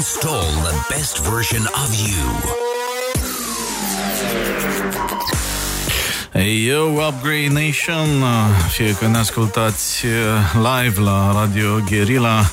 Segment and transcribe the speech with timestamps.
[0.00, 2.24] Install the best version of you.
[6.42, 8.08] Eu, Upgrade Nation,
[8.68, 10.12] fie că ne ascultați uh,
[10.54, 12.44] live la Radio Guerilla uh,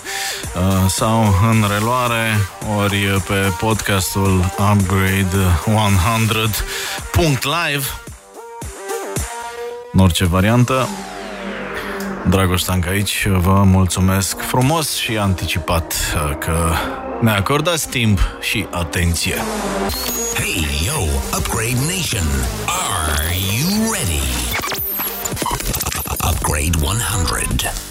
[0.88, 2.38] sau în reluare,
[2.77, 7.86] ori pe podcastul Upgrade 100.live,
[9.93, 10.88] în orice variantă.
[12.29, 16.73] Dragoș Stanca aici, vă mulțumesc frumos și anticipat uh, că
[17.21, 19.35] ne acordați timp și atenție.
[20.35, 21.02] Hey, yo,
[21.38, 22.27] Upgrade Nation.
[22.66, 24.21] Are you ready?
[26.30, 27.88] Upgrade 100.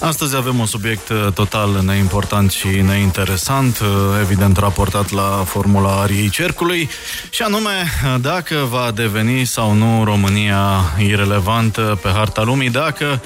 [0.00, 3.86] Astăzi avem un subiect uh, total neimportant și neinteresant, uh,
[4.20, 6.88] evident raportat la formula ariei cercului,
[7.30, 13.20] și anume uh, dacă va deveni sau nu România irelevantă pe harta lumii, dacă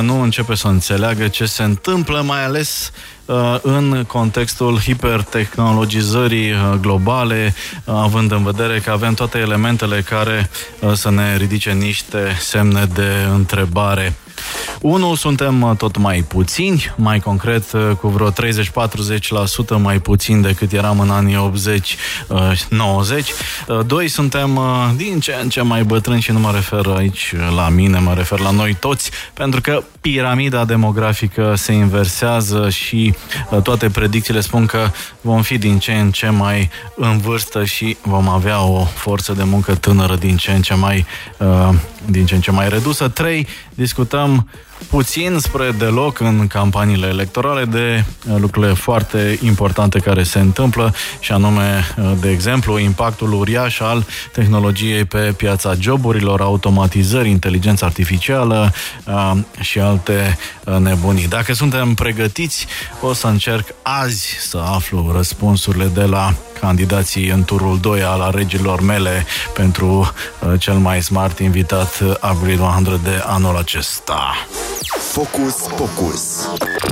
[0.00, 2.92] nu începe să înțeleagă ce se întâmplă, mai ales
[3.62, 10.50] în contextul hipertehnologizării globale, având în vedere că avem toate elementele care
[10.92, 14.16] să ne ridice niște semne de întrebare.
[14.80, 18.34] Unu, suntem uh, tot mai puțini, mai concret uh, cu vreo 30-40%
[19.76, 21.52] mai puțin decât eram în anii 80-90.
[22.28, 24.60] Uh, doi, suntem
[24.96, 28.38] din ce în ce mai bătrâni și nu mă refer aici la mine, mă refer
[28.38, 33.14] la noi toți, pentru că piramida demografică se inversează și
[33.62, 38.28] toate predicțiile spun că vom fi din ce în ce mai în vârstă și vom
[38.28, 41.06] avea o forță de muncă tânără din ce în ce mai,
[42.06, 43.08] din ce în ce mai redusă.
[43.08, 44.48] Trei, discutăm
[44.90, 51.32] puțin spre deloc în campaniile electorale de uh, lucrurile foarte importante care se întâmplă și
[51.32, 58.72] anume, uh, de exemplu, impactul uriaș al tehnologiei pe piața joburilor, automatizări, inteligență artificială
[59.04, 60.38] uh, și alte
[60.78, 61.28] nebunii.
[61.28, 62.66] Dacă suntem pregătiți,
[63.00, 68.80] o să încerc azi să aflu răspunsurile de la candidații în turul 2 al alegerilor
[68.80, 74.34] mele pentru uh, cel mai smart invitat uh, Upgrade 100 de anul acesta.
[75.12, 76.48] Focus, focus.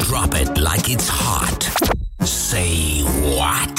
[0.09, 1.73] Drop it like it's hot.
[2.27, 3.05] Say
[3.37, 3.79] what?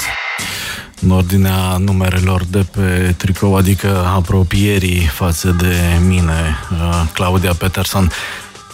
[1.00, 5.76] În ordinea numerelor de pe tricou, adică apropierii față de
[6.06, 8.10] mine, uh, Claudia Peterson,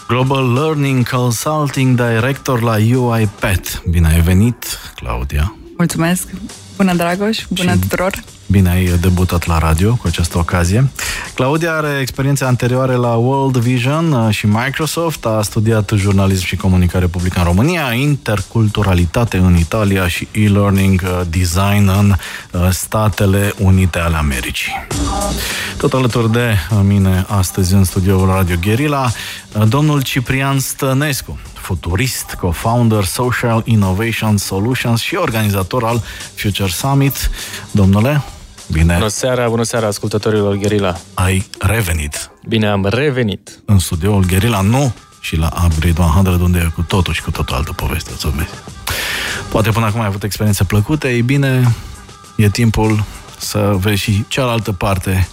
[0.09, 3.71] Global Learning Consulting Director la UiPath.
[3.91, 4.65] Bine ai venit,
[4.95, 5.55] Claudia!
[5.77, 6.29] Mulțumesc!
[6.77, 7.45] Bună, Dragoș!
[7.49, 8.13] Bună și tuturor!
[8.51, 10.91] Bine ai debutat la radio cu această ocazie.
[11.35, 17.07] Claudia are experiențe anterioare la World Vision uh, și Microsoft, a studiat jurnalism și comunicare
[17.07, 22.15] publică în România, interculturalitate în Italia și e-learning uh, design în
[22.51, 24.73] uh, Statele Unite ale Americii.
[25.77, 29.11] Tot alături de mine astăzi în studioul Radio Guerilla,
[29.69, 36.03] domnul Ciprian Stănescu, futurist, co-founder Social Innovation Solutions și organizator al
[36.35, 37.31] Future Summit.
[37.71, 38.23] Domnule,
[38.73, 38.95] bine...
[38.95, 40.97] Bună seara, bună seara ascultătorilor Guerilla.
[41.15, 42.31] Ai revenit.
[42.49, 43.61] Bine, am revenit.
[43.65, 47.57] În studioul Guerilla, nu și la Upgrade 100, unde e cu totul și cu totul
[47.57, 48.49] altă poveste, să vezi.
[49.51, 51.75] Poate până acum ai avut experiențe plăcute, ei bine,
[52.37, 53.05] e timpul
[53.39, 55.29] să vezi și cealaltă parte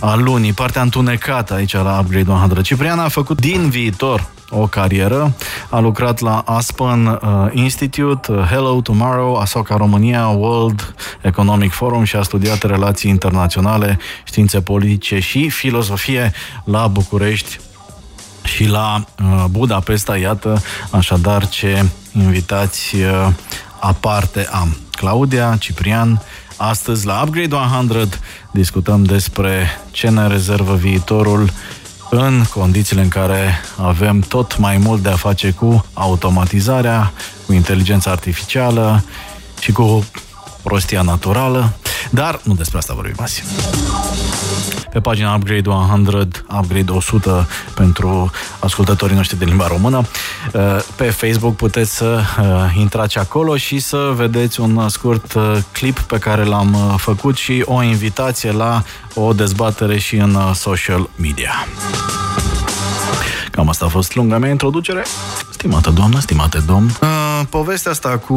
[0.00, 2.60] a lunii, partea întunecată aici la Upgrade 100.
[2.60, 5.34] Cipriana a făcut din viitor o carieră.
[5.70, 7.18] A lucrat la Aspen uh,
[7.52, 14.60] Institute, uh, Hello Tomorrow, ASOCA România, World Economic Forum și a studiat relații internaționale, științe
[14.60, 16.32] politice și filozofie
[16.64, 17.60] la București
[18.44, 20.16] și la uh, Budapesta.
[20.16, 23.28] Iată așadar ce invitați uh,
[23.80, 24.76] aparte am.
[24.90, 26.22] Claudia, Ciprian,
[26.56, 28.08] astăzi la Upgrade 100
[28.56, 31.50] discutăm despre ce ne rezervă viitorul
[32.10, 37.12] în condițiile în care avem tot mai mult de a face cu automatizarea,
[37.46, 39.04] cu inteligența artificială
[39.60, 40.04] și cu
[40.66, 41.72] prostia naturală,
[42.10, 43.42] dar nu despre asta vorbim azi.
[44.92, 46.28] Pe pagina Upgrade 100,
[46.60, 50.02] Upgrade 100 pentru ascultătorii noștri de limba română,
[50.52, 50.62] uh,
[50.96, 52.46] pe Facebook puteți să uh,
[52.78, 57.82] intrați acolo și să vedeți un scurt uh, clip pe care l-am făcut și o
[57.82, 58.82] invitație la
[59.14, 61.66] o dezbatere și în social media.
[63.50, 65.04] Cam asta a fost lunga mea introducere.
[65.50, 66.90] Stimată doamnă, stimate domn,
[67.50, 68.34] povestea asta cu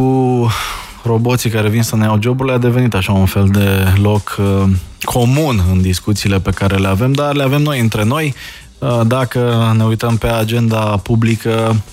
[1.03, 4.69] roboții care vin să ne iau joburile a devenit așa un fel de loc uh,
[5.01, 8.35] comun în discuțiile pe care le avem, dar le avem noi între noi.
[8.77, 11.83] Uh, dacă ne uităm pe agenda publică,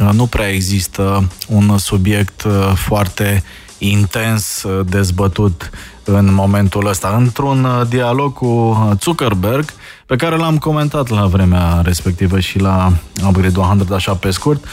[0.00, 3.42] uh, nu prea există un subiect uh, foarte
[3.78, 5.70] intens uh, dezbătut
[6.04, 7.14] în momentul ăsta.
[7.18, 9.64] Într-un uh, dialog cu Zuckerberg,
[10.06, 12.92] pe care l-am comentat la vremea respectivă și la
[13.26, 14.64] Upgrade 200, așa pe scurt,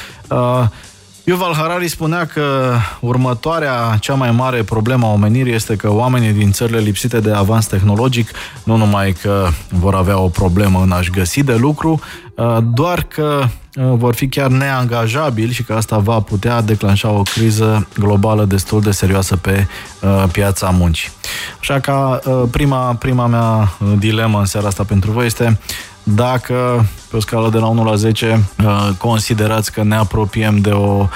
[1.24, 6.52] Yuval Harari spunea că următoarea, cea mai mare problemă a omenirii este că oamenii din
[6.52, 8.30] țările lipsite de avans tehnologic
[8.64, 12.00] nu numai că vor avea o problemă în a-și găsi de lucru,
[12.36, 13.44] uh, doar că
[13.76, 18.82] uh, vor fi chiar neangajabili și că asta va putea declanșa o criză globală destul
[18.82, 19.68] de serioasă pe
[20.02, 21.10] uh, piața muncii.
[21.60, 22.20] Așa că
[22.52, 25.60] prima, prima mea dilemă în seara asta pentru voi este
[26.04, 30.70] dacă, pe o scală de la 1 la 10, uh, considerați că ne apropiem de
[30.70, 31.08] o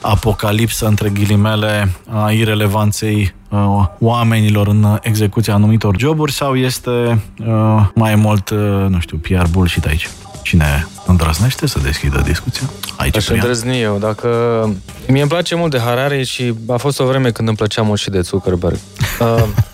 [0.00, 6.90] apocalipsă, între ghilimele, a irelevanței uh, oamenilor în execuția anumitor joburi sau este
[7.46, 8.50] uh, mai mult,
[8.88, 10.08] nu știu, PR bullshit aici?
[10.42, 12.70] Cine îndrăznește să deschidă discuția?
[12.96, 13.98] Aici Aș îndrăzni eu.
[13.98, 14.28] Dacă...
[15.08, 18.00] Mie îmi place mult de Harari și a fost o vreme când îmi plăcea mult
[18.00, 18.78] și de Zuckerberg.
[19.20, 19.44] Uh,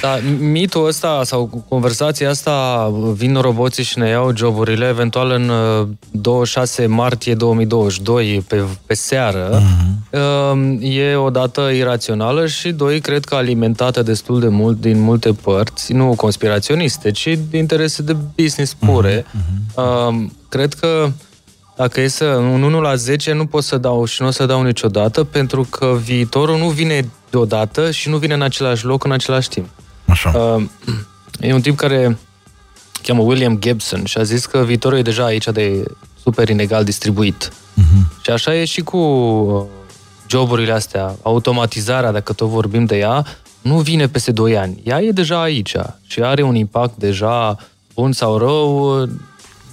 [0.00, 5.50] Da, mitul ăsta sau conversația asta, vin roboții și ne iau joburile, eventual în
[6.10, 10.80] 26 uh, martie 2022, pe, pe seară, uh-huh.
[10.80, 15.92] e o dată irațională și, doi, cred că alimentată destul de mult din multe părți,
[15.92, 19.22] nu conspiraționiste, ci de interese de business pure.
[19.22, 20.14] Uh-huh.
[20.48, 21.10] Cred că
[21.78, 24.46] dacă e să un 1 la 10 nu pot să dau și nu o să
[24.46, 29.12] dau niciodată pentru că viitorul nu vine deodată și nu vine în același loc în
[29.12, 29.68] același timp.
[30.06, 30.30] Așa.
[30.56, 30.62] Uh,
[31.40, 32.18] e un tip care
[33.02, 35.84] cheamă William Gibson și a zis că viitorul e deja aici de
[36.22, 37.48] super inegal distribuit.
[37.48, 38.22] Uh-huh.
[38.22, 39.62] Și așa e și cu uh,
[40.28, 43.26] joburile astea, automatizarea, dacă tot vorbim de ea,
[43.60, 44.80] nu vine peste 2 ani.
[44.84, 45.76] Ea e deja aici
[46.06, 47.56] și are un impact deja
[47.94, 49.08] bun sau rău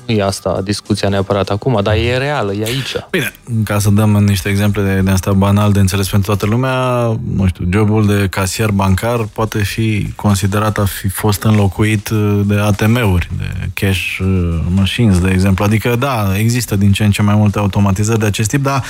[0.07, 2.95] nu e asta discuția neapărat acum, dar e reală, e aici.
[3.11, 7.05] Bine, ca să dăm niște exemple de, de asta banal de înțeles pentru toată lumea,
[7.35, 12.09] nu știu, jobul de casier bancar poate fi considerat a fi fost înlocuit
[12.45, 15.63] de ATM-uri, de cash uh, machines, de exemplu.
[15.65, 18.83] Adică, da, există din ce în ce mai multe automatizări de acest tip, dar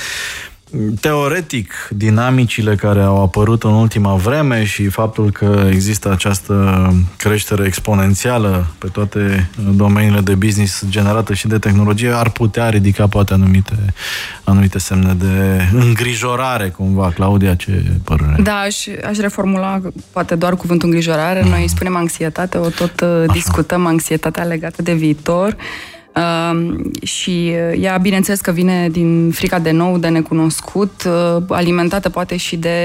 [1.00, 8.66] Teoretic, dinamicile care au apărut în ultima vreme și faptul că există această creștere exponențială
[8.78, 13.94] pe toate domeniile de business generată și de tehnologie ar putea ridica poate anumite,
[14.44, 17.10] anumite semne de îngrijorare cumva.
[17.14, 18.42] Claudia, ce părere?
[18.42, 19.80] Da, aș, aș reformula
[20.12, 21.42] poate doar cuvântul îngrijorare.
[21.42, 21.66] Noi mm.
[21.66, 23.32] spunem anxietate, o tot uh, Așa.
[23.32, 25.48] discutăm anxietatea legată de viitor.
[25.48, 25.95] Uh,
[27.02, 32.56] și ea, bineînțeles că vine din frica de nou, de necunoscut, uh, alimentată poate și
[32.56, 32.78] de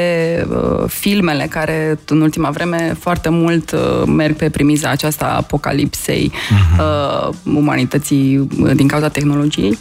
[0.50, 7.30] uh, filmele care în ultima vreme foarte mult uh, merg pe primiza aceasta apocalipsei uh-huh.
[7.44, 9.78] umanității din cauza tehnologiei.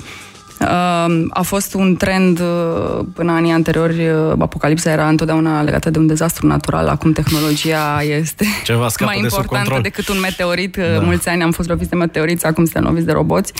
[1.30, 6.06] A fost un trend uh, până anii anteriori, uh, apocalipsa era întotdeauna legată de un
[6.06, 10.76] dezastru natural, acum tehnologia este Ceva mai de importantă decât un meteorit.
[10.76, 11.00] Uh, da.
[11.00, 13.52] Mulți ani am fost loviți de meteoriți, acum suntem loviți de roboți.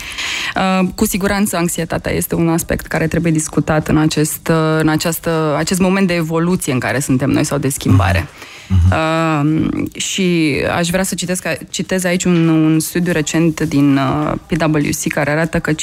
[0.94, 4.50] Cu siguranță anxietatea este un aspect care trebuie discutat în acest,
[4.80, 8.28] în această, acest moment de evoluție în care suntem noi sau de schimbare.
[8.70, 9.42] Uh-huh.
[9.42, 15.08] Uh, și aș vrea să citesc, citez aici un, un studiu recent din uh, PwC
[15.08, 15.74] care arată că 55%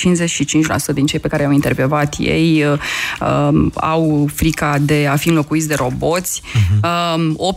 [0.93, 2.79] din cei pe care au intervievat ei uh,
[3.51, 6.41] uh, au frica de a fi înlocuiți de roboți.
[6.41, 7.35] Uh-huh.
[7.35, 7.55] Uh,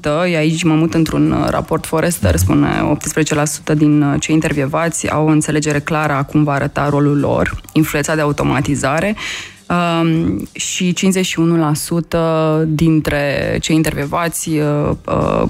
[0.00, 2.38] 18%, aici mă mut într-un raport Forrester, uh-huh.
[2.38, 2.96] spune
[3.72, 8.14] 18% din cei intervievați au o înțelegere clară a cum va arăta rolul lor, influența
[8.14, 9.16] de automatizare
[9.74, 10.94] Um, și
[12.62, 15.42] 51% dintre cei intervievați uh, uh,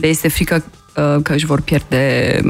[0.00, 0.64] le este frică
[0.96, 2.40] uh, că își vor pierde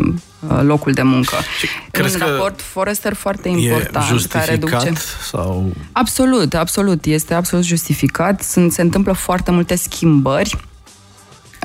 [0.49, 1.37] uh, locul de muncă.
[1.59, 1.69] Și
[2.01, 4.93] un raport Forrester foarte important care duce
[5.31, 8.43] sau Absolut, absolut, este absolut justificat.
[8.43, 10.57] Sunt se întâmplă foarte multe schimbări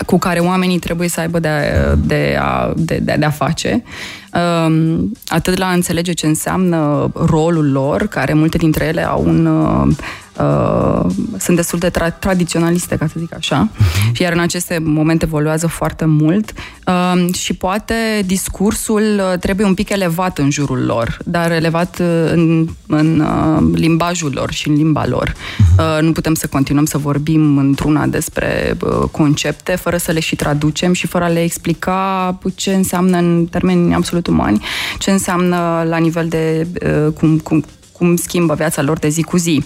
[0.05, 3.83] cu care oamenii trebuie să aibă de a, de a, de, de, de a face.
[4.33, 9.47] Um, atât la a înțelege ce înseamnă rolul lor, care multe dintre ele au un
[10.39, 14.17] uh, uh sunt destul de tra- tradiționaliste, ca să zic așa, uh-huh.
[14.17, 16.53] iar în aceste momente evoluează foarte mult
[16.87, 17.93] uh, și poate
[18.25, 23.69] discursul uh, trebuie un pic elevat în jurul lor, dar elevat uh, în, în uh,
[23.73, 25.29] limbajul lor și în limba lor.
[25.29, 25.77] Uh-huh.
[25.77, 30.35] Uh, nu putem să continuăm să vorbim într-una despre uh, concepte fără să le și
[30.35, 34.65] traducem și fără a le explica ce înseamnă în termeni absolut absolut umani,
[34.99, 39.37] ce înseamnă la nivel de uh, cum, cum, cum schimbă viața lor de zi cu
[39.37, 39.63] zi.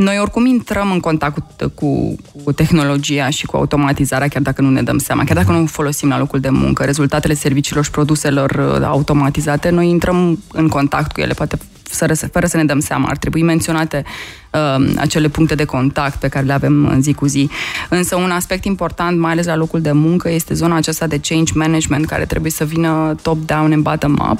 [0.00, 4.70] Noi oricum intrăm în contact cu, cu, cu tehnologia și cu automatizarea, chiar dacă nu
[4.70, 8.50] ne dăm seama, chiar dacă nu folosim la locul de muncă rezultatele serviciilor și produselor
[8.50, 12.80] uh, automatizate, noi intrăm în contact cu ele, poate fără să, fără să ne dăm
[12.80, 13.08] seama.
[13.08, 14.04] Ar trebui menționate
[14.52, 17.50] uh, acele puncte de contact pe care le avem în zi cu zi.
[17.88, 21.52] Însă un aspect important, mai ales la locul de muncă, este zona aceasta de change
[21.54, 24.38] management care trebuie să vină top-down and bottom-up.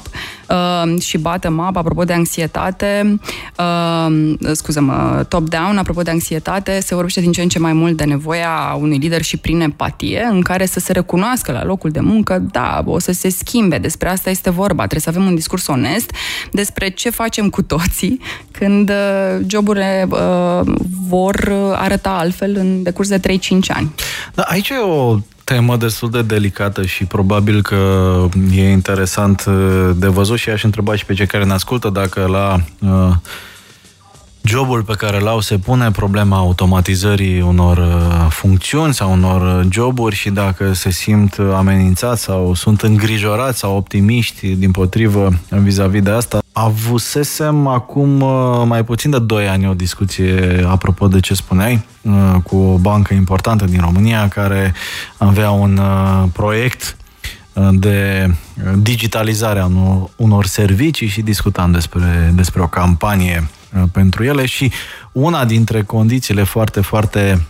[0.49, 3.19] Uh, și bottom-up, apropo de anxietate,
[3.57, 8.03] uh, scuză-mă, top-down, apropo de anxietate, se vorbește din ce în ce mai mult de
[8.03, 12.43] nevoia unui lider și prin empatie, în care să se recunoască la locul de muncă,
[12.51, 16.11] da, o să se schimbe, despre asta este vorba, trebuie să avem un discurs onest
[16.51, 18.19] despre ce facem cu toții
[18.51, 19.45] când uh,
[20.01, 20.75] joburile uh,
[21.07, 23.21] vor arăta altfel în decurs de 3-5
[23.67, 23.93] ani.
[24.33, 27.77] Da, aici e o temă destul de delicată și probabil că
[28.55, 32.25] e interesant uh, de văzut și aș întreba și pe cei care ne ascultă dacă
[32.25, 33.15] la uh,
[34.43, 40.15] jobul pe care l-au se pune problema automatizării unor uh, funcțiuni sau unor uh, joburi
[40.15, 46.39] și dacă se simt amenințați sau sunt îngrijorați sau optimiști din potrivă vis-a-vis de asta.
[46.51, 51.85] Avusesem acum uh, mai puțin de 2 ani o discuție apropo de ce spuneai
[52.43, 54.73] cu o bancă importantă din România care
[55.17, 55.79] avea un
[56.33, 56.97] proiect
[57.71, 58.29] de
[58.77, 59.69] digitalizare a
[60.15, 63.60] unor servicii și discutam despre, despre o campanie Uh,
[63.91, 64.71] pentru ele și
[65.11, 67.41] una dintre condițiile foarte, foarte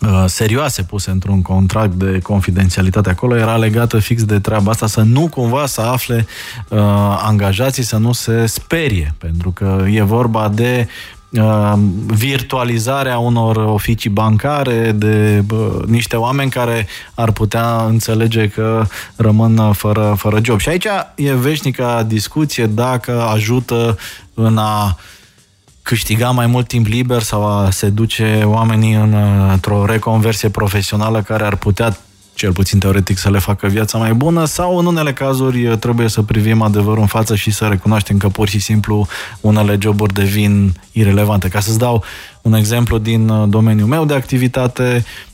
[0.00, 5.00] uh, serioase puse într-un contract de confidențialitate acolo era legată fix de treaba asta, să
[5.00, 6.26] nu cumva să afle
[6.68, 6.78] uh,
[7.22, 10.88] angajații să nu se sperie, pentru că e vorba de
[11.30, 11.72] uh,
[12.06, 18.84] virtualizarea unor oficii bancare, de uh, niște oameni care ar putea înțelege că
[19.16, 20.58] rămân fără, fără job.
[20.58, 23.98] Și aici e veșnica discuție dacă ajută
[24.34, 24.94] în a uh,
[25.82, 29.14] câștiga mai mult timp liber sau a se duce oamenii în,
[29.50, 31.96] într-o reconversie profesională care ar putea
[32.34, 36.22] cel puțin teoretic, să le facă viața mai bună sau în unele cazuri trebuie să
[36.22, 39.06] privim adevărul în față și să recunoaștem că pur și simplu
[39.40, 41.48] unele joburi devin irelevante.
[41.48, 42.04] Ca să-ți dau
[42.42, 45.31] un exemplu din domeniul meu de activitate, Uh,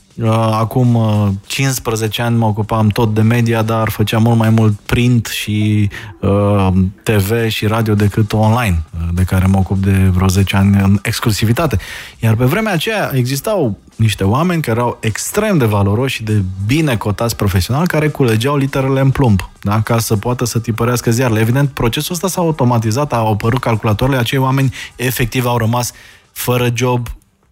[0.51, 0.97] acum
[1.45, 5.89] 15 uh, ani mă ocupam tot de media, dar făceam mult mai mult print și
[6.19, 6.67] uh,
[7.03, 8.83] TV și radio decât online,
[9.13, 11.77] de care mă ocup de vreo 10 ani în exclusivitate.
[12.19, 16.95] Iar pe vremea aceea existau niște oameni care erau extrem de valoroși și de bine
[16.95, 19.81] cotați profesional, care culegeau literele în plumb, da?
[19.81, 21.39] ca să poată să tipărească ziarele.
[21.39, 25.91] Evident, procesul ăsta s-a automatizat, au apărut calculatoarele, acei oameni efectiv au rămas
[26.31, 27.07] fără job,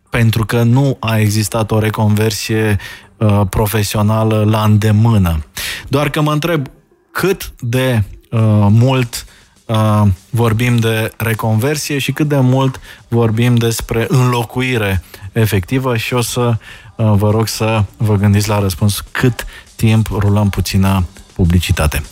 [0.09, 2.77] pentru că nu a existat o reconversie
[3.17, 5.43] uh, profesională la îndemână.
[5.87, 6.67] Doar că mă întreb
[7.11, 9.25] cât de uh, mult
[9.65, 16.53] uh, vorbim de reconversie și cât de mult vorbim despre înlocuire efectivă și o să
[16.95, 19.45] uh, vă rog să vă gândiți la răspuns cât
[19.75, 22.03] timp rulăm puțină publicitate.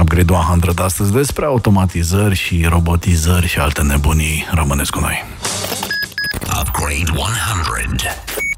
[0.00, 4.46] Upgrade 100 de astăzi despre automatizări și robotizări și alte nebunii.
[4.50, 5.24] Rămâneți cu noi!
[6.64, 8.08] Upgrade 100.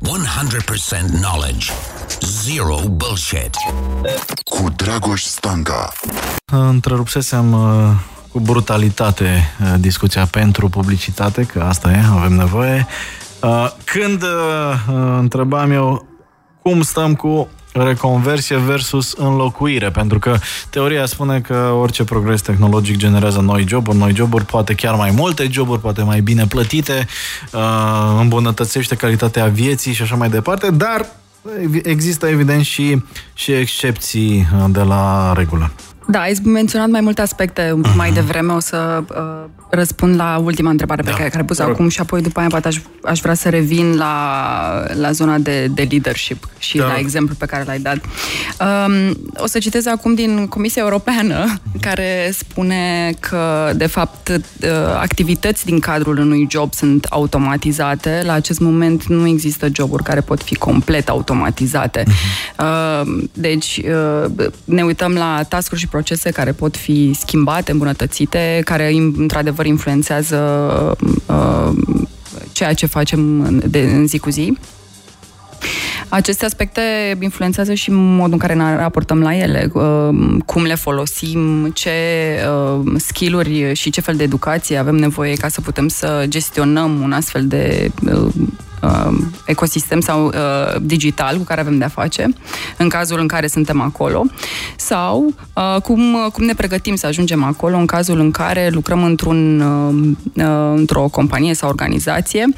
[0.02, 1.72] 100% knowledge.
[2.20, 3.50] Zero bullshit.
[4.44, 5.92] Cu Dragoș Stanca.
[6.44, 7.90] Întrerupsesem uh,
[8.32, 12.86] cu brutalitate uh, discuția pentru publicitate, că asta e, avem nevoie.
[13.42, 14.22] Uh, când
[15.18, 16.06] întrebam eu
[16.62, 17.48] cum stăm cu
[17.84, 20.36] reconversie versus înlocuire, pentru că
[20.70, 25.48] teoria spune că orice progres tehnologic generează noi joburi, noi joburi, poate chiar mai multe
[25.50, 27.06] joburi, poate mai bine plătite,
[27.52, 27.60] uh,
[28.20, 31.06] îmbunătățește calitatea vieții și așa mai departe, dar
[31.82, 33.02] există evident și,
[33.32, 35.70] și excepții uh, de la regulă.
[36.08, 37.94] Da, ai menționat mai multe aspecte uh-huh.
[37.96, 38.52] mai devreme.
[38.52, 41.16] O să uh, răspund la ultima întrebare pe da.
[41.16, 44.86] care, care pus acum și apoi după aia poate aș, aș vrea să revin la,
[44.94, 46.86] la zona de, de leadership și da.
[46.86, 47.96] la exemplu pe care l-ai dat.
[47.96, 51.80] Um, o să citez acum din Comisia Europeană uh-huh.
[51.86, 54.68] care spune că, de fapt, uh,
[55.00, 58.22] activități din cadrul unui job sunt automatizate.
[58.24, 62.02] La acest moment nu există joburi care pot fi complet automatizate.
[62.02, 62.56] Uh-huh.
[62.58, 68.92] Uh, deci, uh, ne uităm la task și procese care pot fi schimbate, îmbunătățite, care
[69.16, 70.38] într-adevăr influențează
[71.26, 71.72] uh,
[72.52, 74.58] ceea ce facem de, în zi cu zi.
[76.08, 76.80] Aceste aspecte
[77.20, 80.08] influențează și modul în care ne raportăm la ele, uh,
[80.46, 81.90] cum le folosim, ce
[82.48, 87.12] uh, skill-uri și ce fel de educație avem nevoie ca să putem să gestionăm un
[87.12, 88.32] astfel de uh,
[89.44, 90.32] ecosistem sau
[90.80, 92.28] digital cu care avem de-a face,
[92.76, 94.24] în cazul în care suntem acolo,
[94.76, 95.34] sau
[95.82, 99.64] cum, cum ne pregătim să ajungem acolo în cazul în care lucrăm într-un,
[100.74, 102.48] într-o companie sau organizație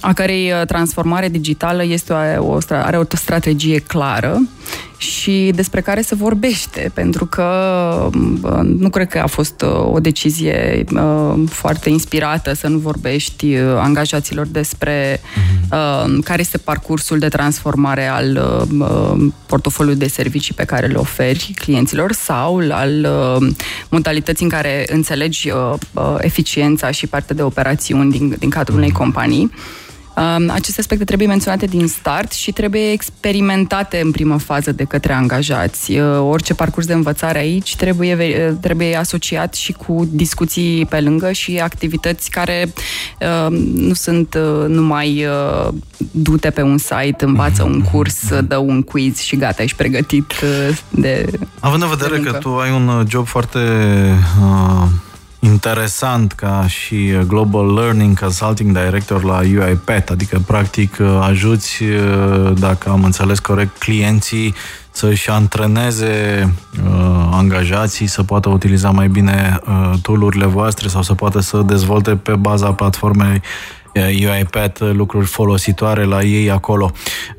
[0.00, 4.40] a cărei uh, transformare digitală este o, o, are o strategie clară
[5.00, 7.44] și despre care se vorbește, pentru că
[8.64, 13.62] nu cred că a fost uh, o decizie uh, foarte inspirată să nu vorbești uh,
[13.76, 16.24] angajaților despre uh-huh.
[16.24, 18.40] care este parcursul de transformare al
[19.46, 23.08] portofoliului de servicii pe care le oferi clienților sau al
[23.88, 25.52] modalității în care înțelegi
[26.18, 29.50] eficiența și partea de operațiuni din, din cadrul unei companii.
[30.48, 35.92] Aceste aspecte trebuie menționate din start și trebuie experimentate în primă fază de către angajați.
[35.92, 38.16] Uh, orice parcurs de învățare aici trebuie,
[38.48, 42.72] uh, trebuie asociat și cu discuții pe lângă și activități care
[43.20, 45.26] uh, nu sunt numai
[46.10, 50.32] dute pe un site, învață un curs, dă un quiz și gata, ești pregătit
[50.88, 51.26] de
[51.60, 53.58] Având în vedere că tu ai un job foarte
[54.40, 54.88] uh,
[55.40, 61.82] interesant ca și Global Learning Consulting Director la UiPath, adică practic ajuți,
[62.54, 64.54] dacă am înțeles corect, clienții
[64.90, 66.42] să-și antreneze
[66.84, 72.16] uh, angajații să poată utiliza mai bine uh, tool-urile voastre sau să poată să dezvolte
[72.16, 73.42] pe baza platformei
[73.94, 76.92] UiPath lucruri folositoare la ei acolo,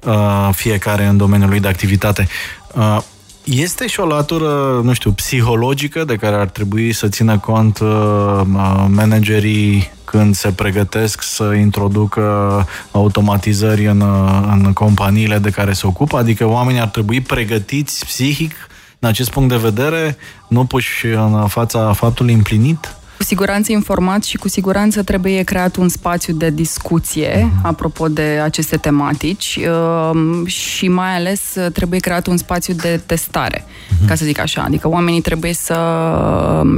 [0.04, 2.28] uh, fiecare în domeniul lui de activitate.
[2.76, 2.98] Uh,
[3.44, 8.42] este și o latură, nu știu, psihologică de care ar trebui să țină cont uh,
[8.88, 16.18] managerii când se pregătesc să introducă automatizări în, uh, în companiile de care se ocupă?
[16.18, 18.54] Adică oamenii ar trebui pregătiți psihic
[19.00, 20.18] în acest punct de vedere,
[20.48, 22.96] nu puși în fața faptului împlinit?
[23.22, 27.62] Cu siguranță informat și cu siguranță trebuie creat un spațiu de discuție uh-huh.
[27.62, 34.08] apropo de aceste tematici uh, și mai ales trebuie creat un spațiu de testare, uh-huh.
[34.08, 34.62] ca să zic așa.
[34.62, 35.78] Adică oamenii trebuie să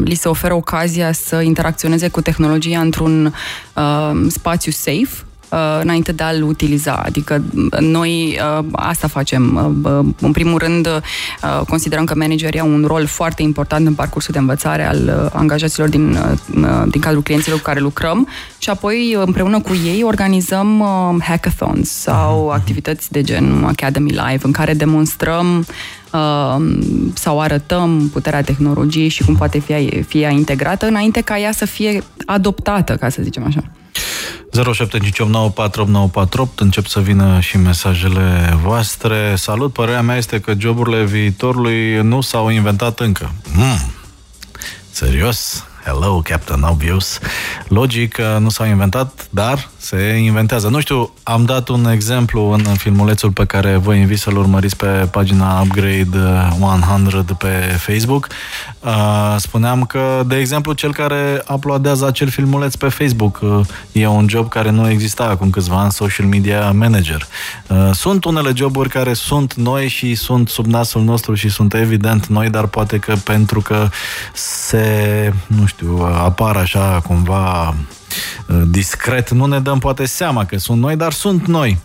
[0.03, 3.33] li se oferă ocazia să interacționeze cu tehnologia într-un
[3.73, 6.93] uh, spațiu safe, Uh, înainte de a-l utiliza.
[7.05, 7.43] Adică
[7.79, 9.73] noi uh, asta facem.
[9.83, 10.87] Uh, în primul rând,
[11.67, 16.17] considerăm că managerii au un rol foarte important în parcursul de învățare al angajaților din,
[16.87, 20.83] din cadrul clienților cu care lucrăm și apoi împreună cu ei organizăm
[21.23, 25.65] hackathons sau activități de gen Academy Live în care demonstrăm
[27.13, 32.03] sau arătăm puterea tehnologiei și cum poate fi, fi integrată înainte ca ea să fie
[32.25, 33.63] adoptată, ca să zicem așa.
[34.57, 39.35] 0758948948 încep să vină și mesajele voastre.
[39.35, 43.31] Salut, părerea mea este că joburile viitorului nu s-au inventat încă.
[43.53, 43.91] Mm.
[44.89, 45.65] Serios?
[45.85, 47.19] Hello, Captain Obvious.
[47.67, 50.67] Logic, nu s-au inventat, dar se inventează.
[50.67, 54.85] Nu știu, am dat un exemplu în filmulețul pe care vă invit să-l urmăriți pe
[54.85, 56.07] pagina Upgrade
[56.59, 58.27] 100 pe Facebook.
[58.79, 63.59] Uh, spuneam că, de exemplu, cel care uploadează acel filmuleț pe Facebook uh,
[63.91, 67.27] e un job care nu exista acum câțiva ani, social media manager.
[67.67, 72.25] Uh, sunt unele joburi care sunt noi și sunt sub nasul nostru și sunt evident
[72.25, 73.89] noi, dar poate că pentru că
[74.33, 75.72] se, nu știu,
[76.23, 77.75] apar așa cumva
[78.47, 81.77] Uh, discret, nu ne dăm poate seama că sunt noi, dar sunt noi.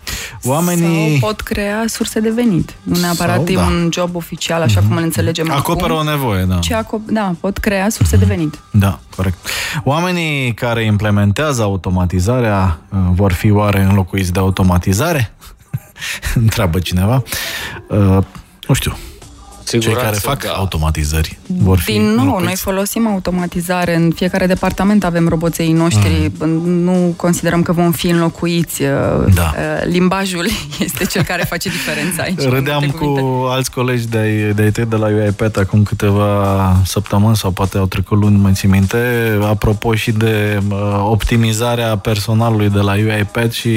[0.43, 1.19] Oamenii...
[1.19, 2.75] Sau pot crea surse de venit.
[2.83, 3.63] Nu neapărat Sau, e da.
[3.63, 4.87] un job oficial, așa mm-hmm.
[4.87, 6.59] cum îl înțelegem Acoperă acum, o nevoie, da.
[6.59, 8.21] Ce acop- da, pot crea surse mm-hmm.
[8.21, 8.59] de venit.
[8.73, 9.37] Da, corect.
[9.85, 15.35] Oamenii care implementează automatizarea uh, vor fi oare înlocuiți de automatizare?
[16.35, 17.23] Întreabă cineva.
[17.89, 18.19] Uh,
[18.69, 18.97] nu știu,
[19.69, 20.51] Siguranță, Cei care fac da.
[20.51, 22.45] automatizări vor fi Din nou, înlocuiți.
[22.45, 23.95] noi folosim automatizare.
[23.95, 26.33] În fiecare departament avem roboței noștri.
[26.39, 26.49] Mm.
[26.69, 28.83] Nu considerăm că vom fi înlocuiți.
[29.35, 29.55] Da.
[29.57, 30.47] Uh, limbajul
[30.87, 32.41] este cel care face diferența aici.
[32.41, 37.79] Râdeam cu alți colegi de, de IT de la UiPath acum câteva săptămâni sau poate
[37.79, 38.99] au trecut luni, mă țin minte,
[39.43, 40.77] apropo și de uh,
[41.11, 43.69] optimizarea personalului de la UiPath și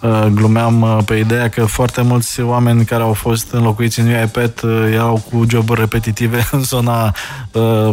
[0.00, 4.62] uh, glumeam uh, pe ideea că foarte mulți oameni care au fost înlocuiți în UiPath
[4.62, 7.14] uh, erau cu joburi repetitive în zona
[7.52, 7.88] uh,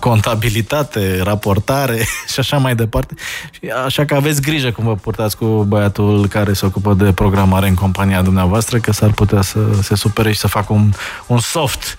[0.00, 1.96] contabilitate, raportare
[2.32, 3.14] și așa mai departe.
[3.50, 7.68] Și așa că aveți grijă cum vă purtați cu băiatul care se ocupă de programare
[7.68, 10.90] în compania dumneavoastră, că s-ar putea să se supere și să facă un,
[11.26, 11.96] un soft.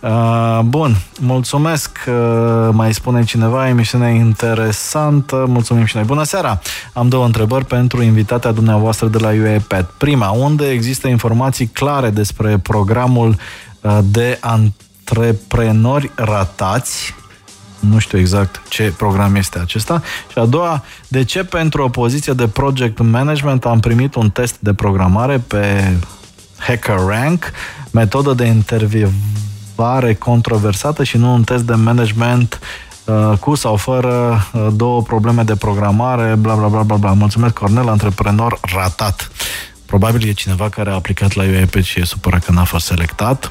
[0.00, 1.98] Uh, bun, mulțumesc.
[2.08, 5.44] Uh, mai spune cineva, emisiunea interesantă.
[5.48, 6.04] Mulțumim și noi.
[6.04, 6.60] Bună seara!
[6.92, 9.90] Am două întrebări pentru invitatea dumneavoastră de la UEPET.
[9.98, 17.14] Prima, unde există informații clare despre programul Uh, de antreprenori ratați,
[17.80, 20.02] nu știu exact ce program este acesta.
[20.32, 24.56] Și a doua, de ce pentru o poziție de project management am primit un test
[24.58, 25.92] de programare pe
[26.58, 27.50] HackerRank,
[27.90, 32.60] metodă de intervievare controversată și nu un test de management
[33.04, 37.12] uh, cu sau fără uh, două probleme de programare, bla bla bla bla bla.
[37.12, 39.30] Mulțumesc, Cornel, antreprenor ratat.
[39.86, 43.50] probabil e cineva care a aplicat la UiPath și e supărat că n-a fost selectat.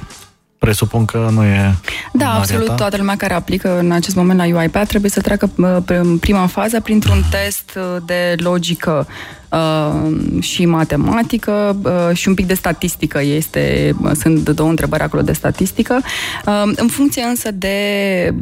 [0.65, 1.75] Presupun că nu e...
[2.13, 2.65] Da, absolut.
[2.65, 2.73] Ta.
[2.73, 5.49] Toată lumea care aplică în acest moment la UiPath trebuie să treacă
[5.86, 9.08] în prima fază printr-un test de logică
[9.49, 13.21] uh, și matematică uh, și un pic de statistică.
[13.21, 15.99] Este, sunt două întrebări acolo de statistică.
[16.45, 17.78] Uh, în funcție însă de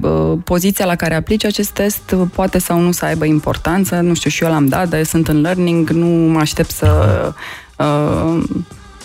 [0.01, 3.95] uh, poziția la care aplici acest test, poate sau nu să aibă importanță.
[3.95, 7.31] Nu știu, și eu l-am dat, dar sunt în learning, nu mă aștept să...
[7.77, 8.43] Uh,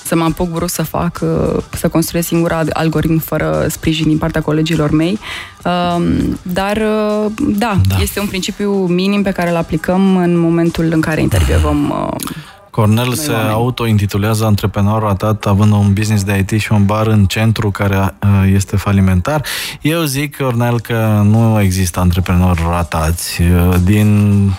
[0.09, 4.43] să mă apuc vrut să fac, uh, să construiesc singur algoritm fără sprijin din partea
[4.43, 5.19] colegilor mei.
[5.65, 10.89] Um, dar, uh, da, da, este un principiu minim pe care îl aplicăm în momentul
[10.93, 12.31] în care intervievăm uh,
[12.71, 17.71] Cornel se auto-intitulează antreprenor ratat având un business de IT și un bar în centru
[17.71, 18.15] care
[18.53, 19.45] este falimentar.
[19.81, 23.41] Eu zic, Cornel, că nu există antreprenori ratați.
[23.85, 24.53] Din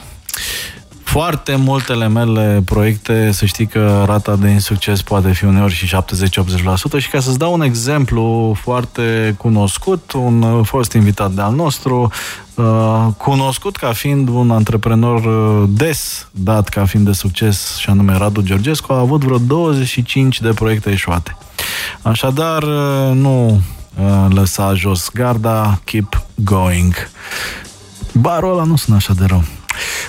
[1.10, 6.98] foarte multele mele proiecte, să știi că rata de insucces poate fi uneori și 70-80%
[6.98, 12.12] și ca să-ți dau un exemplu foarte cunoscut, un fost invitat de al nostru,
[12.56, 18.18] uh, cunoscut ca fiind un antreprenor uh, des dat ca fiind de succes și anume
[18.18, 21.38] Radu Georgescu, a avut vreo 25 de proiecte eșuate.
[22.02, 23.62] Așadar, uh, nu
[24.30, 27.10] lăsa jos garda, keep going.
[28.14, 29.44] Barul ăla nu sună așa de rău.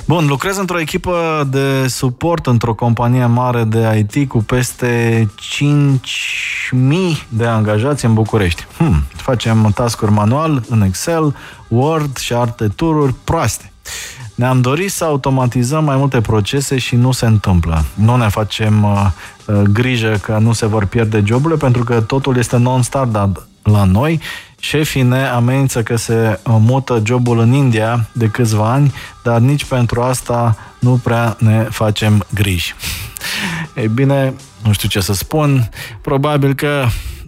[0.05, 7.47] Bun, lucrez într-o echipă de suport într-o companie mare de IT cu peste 5.000 de
[7.47, 8.67] angajați în București.
[8.77, 11.35] Hmm, facem task-uri manual în Excel,
[11.69, 13.73] Word și alte tururi proaste.
[14.35, 17.85] Ne-am dorit să automatizăm mai multe procese și nu se întâmplă.
[17.95, 19.07] Nu ne facem uh,
[19.47, 24.21] uh, grijă că nu se vor pierde joburile pentru că totul este non-standard la noi
[24.61, 28.93] Șefii ne amenință că se mută jobul în India de câțiva ani,
[29.23, 32.75] dar nici pentru asta nu prea ne facem griji.
[33.75, 35.71] Ei bine, nu știu ce să spun,
[36.01, 36.87] probabil că,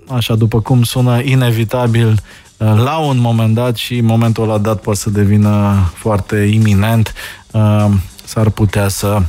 [0.09, 2.23] așa după cum sună, inevitabil,
[2.57, 7.14] la un moment dat și momentul ăla dat poate să devină foarte iminent,
[7.51, 7.87] uh,
[8.25, 9.23] s-ar putea să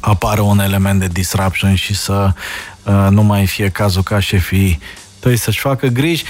[0.00, 2.32] apară un element de disruption și să
[2.82, 4.78] uh, nu mai fie cazul ca șefii
[5.18, 6.24] tăi să-și facă griji.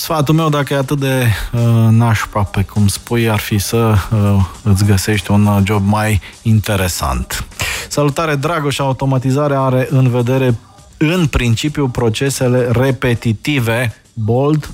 [0.00, 1.60] Sfatul meu, dacă e atât de uh,
[1.90, 7.46] nașpa, pe cum spui, ar fi să uh, îți găsești un uh, job mai interesant.
[7.88, 10.58] Salutare, Dragoș, automatizarea are în vedere
[10.96, 14.70] în principiu procesele repetitive, bold,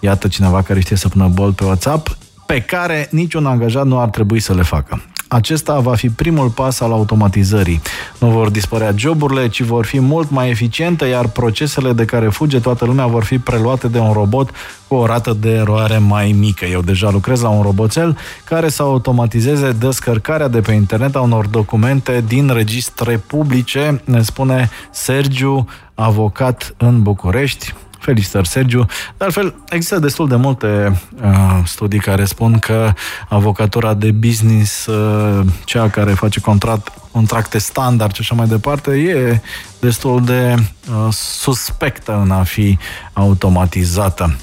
[0.00, 4.08] iată cineva care știe să pună bold pe WhatsApp, pe care niciun angajat nu ar
[4.08, 5.02] trebui să le facă.
[5.32, 7.80] Acesta va fi primul pas al automatizării.
[8.18, 12.60] Nu vor dispărea joburile, ci vor fi mult mai eficiente, iar procesele de care fuge
[12.60, 14.50] toată lumea vor fi preluate de un robot
[14.88, 16.64] cu o rată de eroare mai mică.
[16.64, 21.46] Eu deja lucrez la un roboțel care să automatizeze descărcarea de pe internet a unor
[21.46, 27.74] documente din registre publice, ne spune Sergiu, avocat în București.
[28.00, 28.86] Felicitări, Sergiu.
[29.16, 31.30] De altfel, există destul de multe uh,
[31.64, 32.92] studii care spun că
[33.28, 39.40] avocatura de business, uh, cea care face contract, contracte standard și așa mai departe, e
[39.80, 42.78] destul de uh, suspectă în a fi
[43.12, 44.36] automatizată.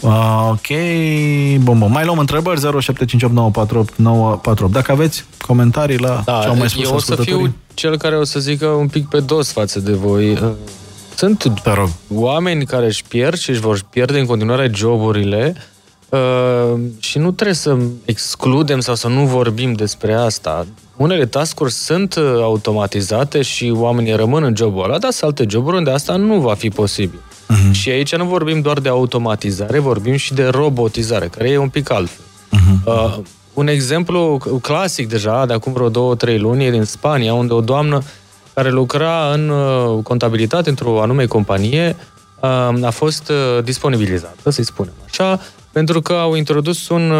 [0.00, 0.66] Uh, ok,
[1.62, 1.90] bun, bun.
[1.90, 2.62] Mai luăm întrebări 0758948948.
[4.70, 8.16] Dacă aveți comentarii la da, ce au mai spus eu o să fiu cel care
[8.16, 10.38] o să zică un pic pe dos față de voi.
[11.20, 11.52] Sunt
[12.14, 15.54] oameni care își pierd și își vor pierde în continuare joburile
[16.08, 20.66] uh, și nu trebuie să excludem sau să nu vorbim despre asta.
[20.96, 25.76] Unele tascuri sunt uh, automatizate și oamenii rămân în jobul ăla, dar sunt alte joburi
[25.76, 27.18] unde asta nu va fi posibil.
[27.18, 27.70] Uh-huh.
[27.72, 31.90] Și aici nu vorbim doar de automatizare, vorbim și de robotizare, care e un pic
[31.90, 32.24] altfel.
[32.24, 32.84] Uh-huh.
[32.84, 33.18] Uh,
[33.54, 37.60] un exemplu clasic deja, de acum vreo două, trei luni, e din Spania, unde o
[37.60, 38.04] doamnă uh,
[38.60, 41.96] care lucra în uh, contabilitate într-o anume companie,
[42.40, 45.40] uh, a fost uh, disponibilizată, să-i spunem așa,
[45.72, 47.10] pentru că au introdus un,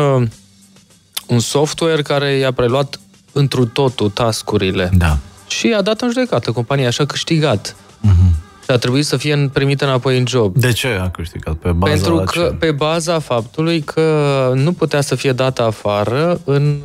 [1.26, 3.00] un software care i-a preluat
[3.32, 4.90] întru totul tascurile.
[4.96, 5.18] Da.
[5.46, 7.74] Și a dat în judecată compania, așa a câștigat.
[7.74, 8.30] Uh-huh.
[8.64, 10.56] Și a trebuit să fie primită înapoi în job.
[10.56, 11.54] De ce a câștigat?
[11.54, 12.56] Pe baza Pentru că, ce?
[12.58, 16.84] pe baza faptului că nu putea să fie dată afară în,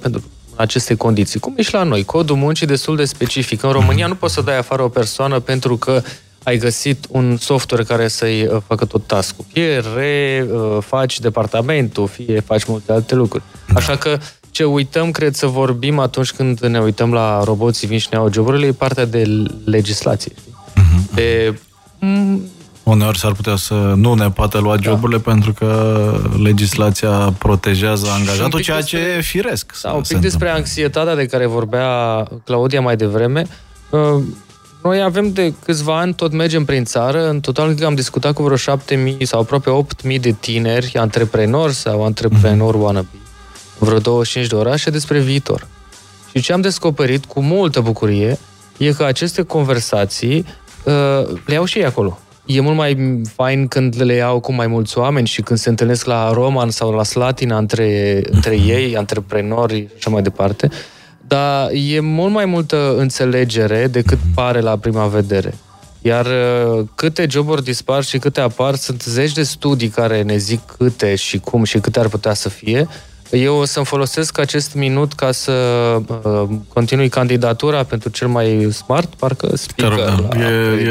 [0.00, 0.22] pentru
[0.56, 1.40] aceste condiții.
[1.40, 2.04] Cum e și la noi?
[2.04, 3.62] Codul muncii destul de specific.
[3.62, 6.02] În România nu poți să dai afară o persoană pentru că
[6.42, 9.44] ai găsit un software care să-i uh, facă tot task-ul.
[9.52, 13.44] Fie refaci uh, departamentul, fie faci multe alte lucruri.
[13.68, 13.74] Da.
[13.74, 14.18] Așa că
[14.50, 18.32] ce uităm, cred, să vorbim atunci când ne uităm la roboții vin și ne iau
[18.32, 20.32] joburile, e partea de legislație.
[20.32, 21.14] Uh-huh.
[21.14, 21.58] De
[22.84, 24.82] Uneori s-ar putea să nu ne poate lua da.
[24.82, 25.30] joburile da.
[25.30, 29.80] pentru că legislația protejează angajatul, ceea despre, ce e firesc.
[29.82, 30.58] Da, un pic despre întâmple.
[30.58, 31.88] anxietatea de care vorbea
[32.44, 33.46] Claudia mai devreme.
[33.90, 34.22] Uh,
[34.82, 38.32] noi avem de câțiva ani, tot mergem prin țară, în total cred că am discutat
[38.32, 39.70] cu vreo 7.000 sau aproape
[40.14, 43.08] 8.000 de tineri, antreprenori sau antreprenori wannabe,
[43.78, 45.66] vreo 25 de orașe despre viitor.
[46.30, 48.38] Și ce am descoperit cu multă bucurie
[48.76, 50.46] e că aceste conversații
[50.84, 50.92] uh,
[51.46, 52.18] le iau și ei acolo.
[52.46, 56.06] E mult mai fain când le iau cu mai mulți oameni și când se întâlnesc
[56.06, 60.70] la Roman sau la Slatina între, între ei, antreprenori și așa mai departe.
[61.26, 65.54] Dar e mult mai multă înțelegere decât pare la prima vedere.
[66.02, 70.60] Iar uh, câte joburi dispar și câte apar, sunt zeci de studii care ne zic
[70.78, 72.88] câte și cum și câte ar putea să fie.
[73.30, 75.52] Eu o să-mi folosesc acest minut ca să
[76.24, 79.98] uh, continui candidatura pentru cel mai smart, parcă speaker.
[79.98, 80.50] Rog, la, e,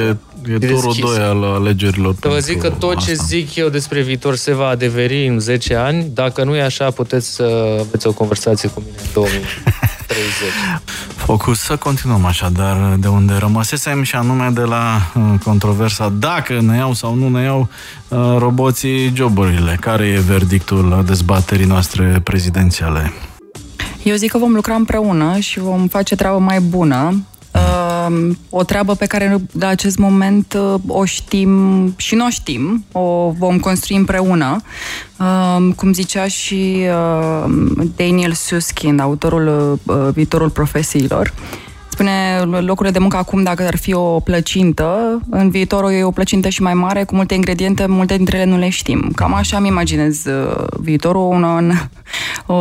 [0.09, 0.15] e,
[0.47, 2.15] e turul 2 al alegerilor.
[2.21, 3.10] Să vă zic că tot asta.
[3.10, 6.10] ce zic eu despre viitor se va adeveri în 10 ani.
[6.13, 9.73] Dacă nu e așa, puteți să aveți o conversație cu mine în 2030.
[11.15, 16.77] Focus, să continuăm așadar de unde rămăsesem și anume de la uh, controversa dacă ne
[16.77, 17.69] iau sau nu ne iau
[18.08, 19.77] uh, roboții joburile.
[19.79, 23.13] Care e verdictul dezbaterii noastre prezidențiale?
[24.03, 27.23] Eu zic că vom lucra împreună și vom face treabă mai bună.
[27.53, 32.85] Uh, o treabă pe care la acest moment uh, o știm și nu o știm,
[32.91, 34.61] o vom construi împreună.
[35.19, 36.79] Uh, cum zicea și
[37.45, 37.51] uh,
[37.95, 41.33] Daniel Susskind, autorul uh, Viitorul Profesiilor,
[41.89, 42.11] spune
[42.59, 46.61] locurile de muncă acum, dacă ar fi o plăcintă, în viitor e o plăcintă și
[46.61, 49.11] mai mare, cu multe ingrediente, multe dintre ele nu le știm.
[49.15, 51.71] Cam așa îmi imaginez uh, viitorul, un, un,
[52.45, 52.55] o,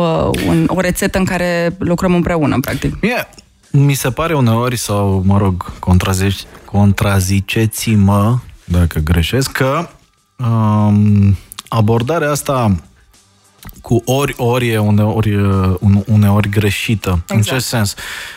[0.47, 2.97] un, o rețetă în care lucrăm împreună, practic.
[3.01, 3.27] Mie,
[3.75, 6.33] mi se pare uneori, sau mă rog, contrazic,
[6.65, 9.89] contraziceți-mă dacă greșesc, că
[10.35, 12.75] um, abordarea asta
[13.81, 15.35] cu ori, ori e uneori,
[16.05, 17.09] uneori greșită.
[17.09, 17.31] Exact.
[17.31, 17.95] În ce sens?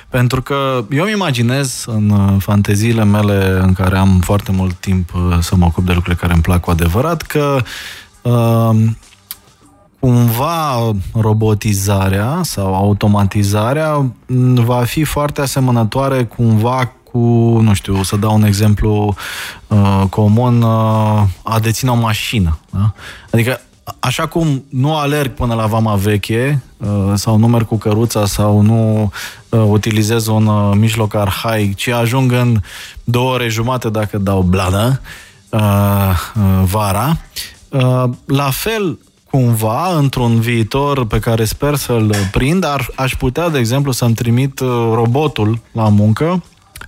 [0.09, 5.57] Pentru că eu îmi imaginez în fanteziile mele în care am foarte mult timp să
[5.57, 7.62] mă ocup de lucrurile care îmi plac cu adevărat, că
[8.22, 8.70] uh,
[10.06, 14.12] cumva robotizarea sau automatizarea
[14.54, 17.18] va fi foarte asemănătoare cumva cu,
[17.62, 19.14] nu știu, să dau un exemplu
[19.66, 22.58] uh, comun, uh, a deține o mașină.
[22.70, 22.92] Da?
[23.30, 23.60] Adică
[23.98, 28.60] așa cum nu alerg până la vama veche uh, sau nu merg cu căruța sau
[28.60, 29.12] nu
[29.48, 32.60] uh, utilizez un uh, mijloc arhaic, ci ajung în
[33.04, 35.00] două ore jumate dacă dau blană
[36.64, 37.16] vara,
[38.24, 38.98] la fel
[39.30, 44.60] cumva, într-un viitor pe care sper să-l prind, ar, aș putea, de exemplu, să-mi trimit
[44.92, 46.42] robotul la muncă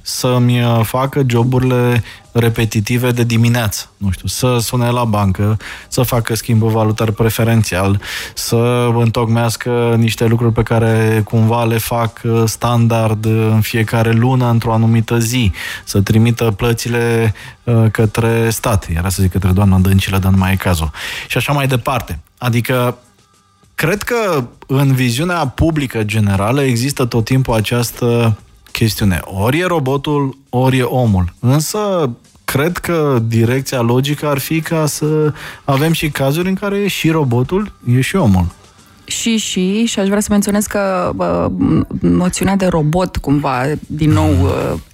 [0.09, 3.91] să-mi uh, facă joburile repetitive de dimineață.
[3.97, 5.57] Nu știu, să sune la bancă,
[5.89, 8.01] să facă schimbul valutar preferențial,
[8.35, 14.73] să întocmească niște lucruri pe care cumva le fac uh, standard în fiecare lună într-o
[14.73, 15.53] anumită zi,
[15.85, 20.53] să trimită plățile uh, către stat, era să zic către doamna Dăncilă, dar nu mai
[20.53, 20.91] e cazul.
[21.27, 22.19] Și așa mai departe.
[22.39, 22.99] Adică
[23.75, 28.39] cred că în viziunea publică generală există tot timpul această
[28.79, 29.21] chestiune.
[29.25, 31.33] Ori e robotul, ori e omul.
[31.41, 32.11] Însă,
[32.45, 35.33] cred că direcția logică ar fi ca să
[35.65, 38.47] avem și cazuri în care e și robotul, e și omul.
[39.05, 41.51] Și, și, și aș vrea să menționez că bă,
[42.01, 44.35] noțiunea de robot, cumva, din nou,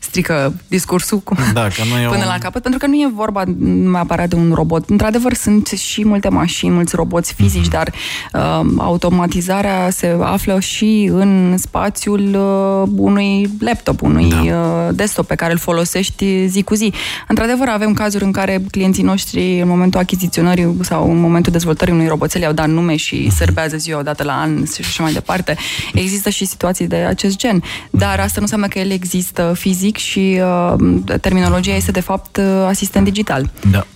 [0.04, 2.28] strică discursul cu, da, că nu e până un...
[2.28, 3.42] la capăt, pentru că nu e vorba
[3.90, 4.88] neapărat de un robot.
[4.88, 7.70] Într-adevăr, sunt și multe mașini, mulți roboți fizici, uh-huh.
[7.70, 7.92] dar
[8.32, 14.36] uh, automatizarea se află și în spațiul uh, unui laptop, unui da.
[14.36, 16.92] uh, desktop pe care îl folosești zi cu zi.
[17.28, 22.06] Într-adevăr, avem cazuri în care clienții noștri, în momentul achiziționării sau în momentul dezvoltării unui
[22.06, 23.36] roboțel, au dat nume și uh-huh.
[23.36, 25.56] serbează ziua odată la an și așa mai departe.
[25.94, 30.40] Există și situații de acest gen, dar asta nu înseamnă că el există fizic și
[30.42, 30.74] uh,
[31.20, 33.50] terminologia este de fapt uh, asistent digital.
[33.70, 33.86] Da.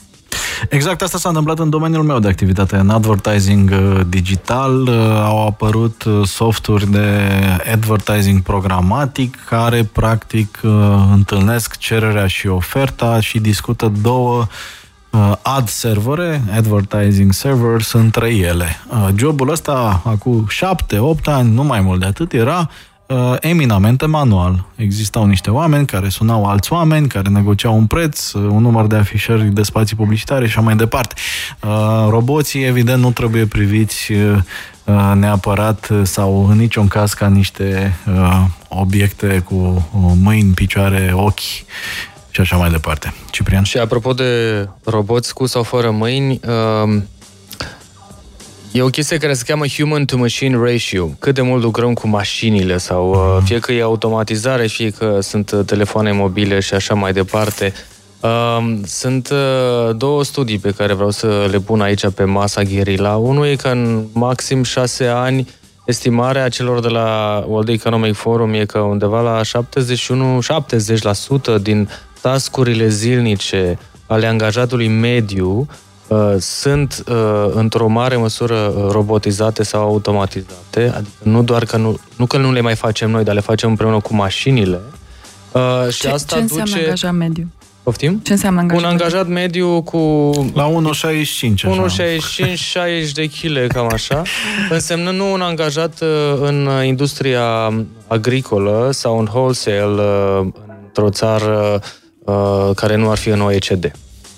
[0.68, 4.82] Exact asta s-a întâmplat în domeniul meu de activitate, în advertising uh, digital.
[4.82, 7.28] Uh, au apărut uh, softuri de
[7.72, 10.61] advertising programatic care practic
[11.12, 14.46] întâlnesc cererea și oferta și discută două
[15.42, 18.80] ad servere, advertising servers, între ele.
[19.16, 22.70] Jobul ăsta, acum șapte, opt ani, nu mai mult de atât, era
[23.09, 24.64] uh, eminamente manual.
[24.77, 28.97] Existau niște oameni care sunau alți oameni, care negociau un preț, uh, un număr de
[28.97, 31.14] afișări de spații publicitare și așa mai departe.
[31.62, 34.37] Uh, roboții, evident, nu trebuie priviți uh,
[34.85, 41.64] uh neapărat sau în niciun caz ca niște uh, obiecte cu uh, mâini, picioare, ochi
[42.31, 43.14] și așa mai departe.
[43.31, 43.62] Ciprian?
[43.62, 47.03] Și apropo de roboți cu sau fără mâini, uh,
[48.72, 51.07] E o chestie care se cheamă human to machine ratio.
[51.18, 55.50] Cât de mult lucrăm cu mașinile sau uh, fie că e automatizare, fie că sunt
[55.50, 57.72] uh, telefoane mobile și așa mai departe.
[58.20, 63.16] Uh, sunt uh, două studii pe care vreau să le pun aici pe masa gherila.
[63.16, 65.48] Unul e că în maxim șase ani
[65.85, 69.40] estimarea celor de la World Economic Forum e că undeva la
[71.59, 71.88] 71-70% din
[72.20, 75.66] tascurile zilnice ale angajatului mediu uh,
[76.38, 82.27] sunt uh, într-o mare măsură uh, robotizate sau automatizate, adică nu doar că nu, nu
[82.27, 84.81] că nu le mai facem noi, dar le facem împreună cu mașinile.
[85.53, 86.83] Uh, și ce, asta ce înseamnă duce...
[86.83, 87.47] angajat mediu?
[87.83, 88.21] Poftim?
[88.25, 88.85] Ce înseamnă angajat?
[88.85, 89.99] Un angajat mediu cu...
[90.55, 91.55] La 1,65
[93.09, 94.23] 1,65-60 de kg, cam așa.
[94.71, 96.09] Însemnând nu un angajat uh,
[96.40, 97.73] în industria
[98.07, 100.47] agricolă sau în wholesale uh,
[100.87, 101.81] într-o țară
[102.18, 103.92] uh, care nu ar fi în OECD.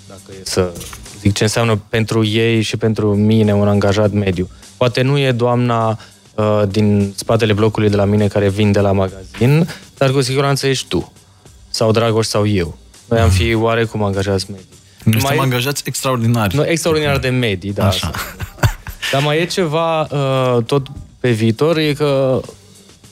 [0.07, 0.71] Dacă e să
[1.21, 4.49] zic ce înseamnă pentru ei și pentru mine un angajat mediu.
[4.77, 5.97] Poate nu e doamna
[6.69, 10.87] din spatele blocului de la mine care vin de la magazin, dar cu siguranță ești
[10.87, 11.11] tu.
[11.69, 12.77] Sau Dragoș sau eu.
[13.09, 14.65] Noi am fi oarecum angajați medii.
[15.03, 16.55] Nu suntem mai angajați extraordinari.
[16.55, 17.87] Nu, extraordinar de medii, da.
[17.87, 18.11] Așa.
[19.11, 20.87] Dar mai e ceva uh, tot
[21.19, 22.41] pe viitor, e că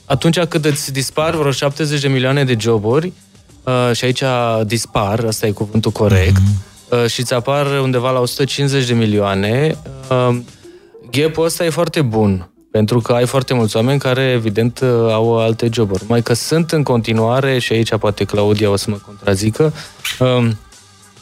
[0.04, 3.12] atunci când îți dispar vreo 70 de milioane de joburi,
[3.62, 4.22] uh, și aici
[4.66, 6.69] dispar, asta e cuvântul corect, mm-hmm.
[6.90, 9.76] Uh, și îți apar undeva la 150 de milioane,
[10.10, 10.36] uh,
[11.10, 12.50] gap-ul ăsta e foarte bun.
[12.70, 16.04] Pentru că ai foarte mulți oameni care, evident, au alte joburi.
[16.08, 19.72] Mai că sunt în continuare, și aici poate Claudia o să mă contrazică,
[20.18, 20.58] um,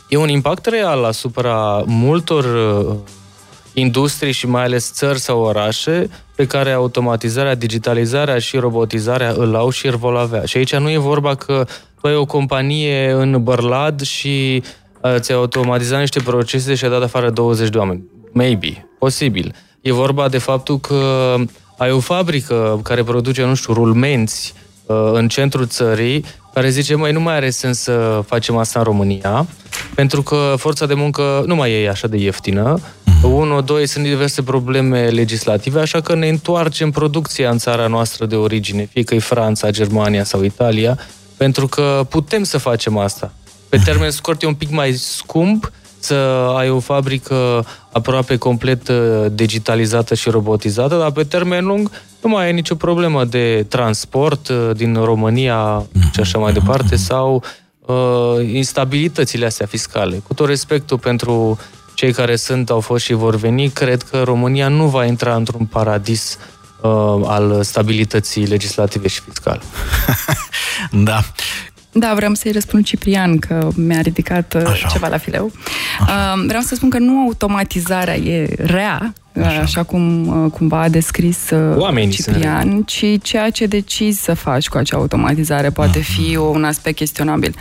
[0.09, 2.96] e un impact real asupra multor uh,
[3.72, 9.70] industrii și mai ales țări sau orașe pe care automatizarea, digitalizarea și robotizarea îl au
[9.70, 10.44] și îl vor avea.
[10.44, 11.66] Și aici nu e vorba că
[12.00, 14.62] tu ai o companie în Bărlad și
[15.02, 18.02] uh, ți-ai automatizat niște procese și ai dat afară 20 de oameni.
[18.32, 19.54] Maybe, posibil.
[19.80, 21.34] E vorba de faptul că
[21.78, 24.54] ai o fabrică care produce, nu știu, rulmenți
[24.87, 28.84] uh, în centrul țării, care zice, mai nu mai are sens să facem asta în
[28.84, 29.46] România,
[29.94, 32.80] pentru că forța de muncă nu mai e așa de ieftină.
[33.04, 33.32] Mhm.
[33.32, 38.37] Unu, doi, sunt diverse probleme legislative, așa că ne întoarcem producția în țara noastră de
[38.37, 40.98] origine, fie că e Franța, Germania sau Italia,
[41.37, 43.32] pentru că putem să facem asta.
[43.68, 43.85] Pe mhm.
[43.85, 46.14] termen scurt e un pic mai scump, să
[46.57, 51.90] ai o fabrică aproape complet uh, digitalizată și robotizată, dar pe termen lung
[52.22, 57.44] nu mai ai nicio problemă de transport uh, din România și așa mai departe sau
[57.81, 57.94] uh,
[58.52, 60.16] instabilitățile astea fiscale.
[60.26, 61.59] Cu tot respectul pentru
[61.94, 65.66] cei care sunt, au fost și vor veni, cred că România nu va intra într-un
[65.66, 66.38] paradis
[66.81, 66.90] uh,
[67.24, 69.61] al stabilității legislative și fiscale.
[71.09, 71.20] da.
[71.92, 74.88] Da, vreau să-i răspund Ciprian că mi-a ridicat uh, Așa.
[74.88, 75.53] ceva la fileu.
[76.01, 76.35] Așa.
[76.37, 79.12] Uh, vreau să spun că nu automatizarea e rea,
[79.44, 84.35] așa, așa cum uh, cumva a descris uh, Oamenii Ciprian, ci ceea ce decizi să
[84.35, 87.55] faci cu acea automatizare poate fi un aspect chestionabil.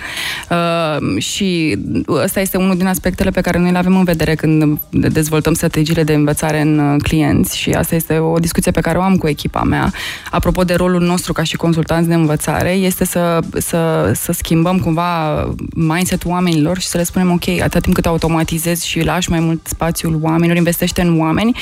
[0.50, 4.80] Uh, și ăsta este unul din aspectele pe care noi le avem în vedere când
[4.90, 9.18] dezvoltăm strategiile de învățare în clienți și asta este o discuție pe care o am
[9.18, 9.92] cu echipa mea.
[10.32, 15.44] Apropo de rolul nostru ca și consultanți de învățare, este să, să, să schimbăm cumva
[15.76, 19.68] mindset-ul oamenilor și să le spunem, ok, atât timp cât automatizezi și lași mai mult
[19.68, 21.58] spațiul oamenilor, investește în oameni,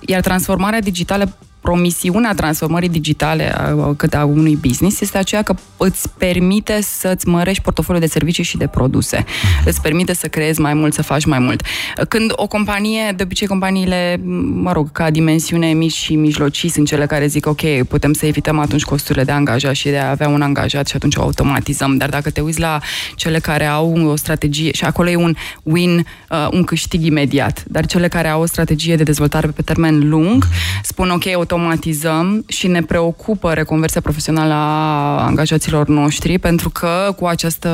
[0.00, 1.36] iar transformarea digitală
[1.66, 7.62] promisiunea transformării digitale a, cât a unui business este aceea că îți permite să-ți mărești
[7.62, 9.24] portofoliul de servicii și de produse.
[9.26, 9.68] Mhm.
[9.68, 11.62] Îți permite să creezi mai mult, să faci mai mult.
[12.08, 14.20] Când o companie, de obicei companiile,
[14.62, 18.58] mă rog, ca dimensiune mici și mijlocii sunt cele care zic, ok, putem să evităm
[18.58, 21.96] atunci costurile de angajat și de a avea un angajat și atunci o automatizăm.
[21.96, 22.78] Dar dacă te uiți la
[23.14, 27.86] cele care au o strategie, și acolo e un win, uh, un câștig imediat, dar
[27.86, 30.82] cele care au o strategie de dezvoltare pe termen lung, mhm.
[30.82, 31.24] spun, ok,
[31.56, 37.70] automatizăm și ne preocupă reconversia profesională a angajaților noștri, pentru că cu această,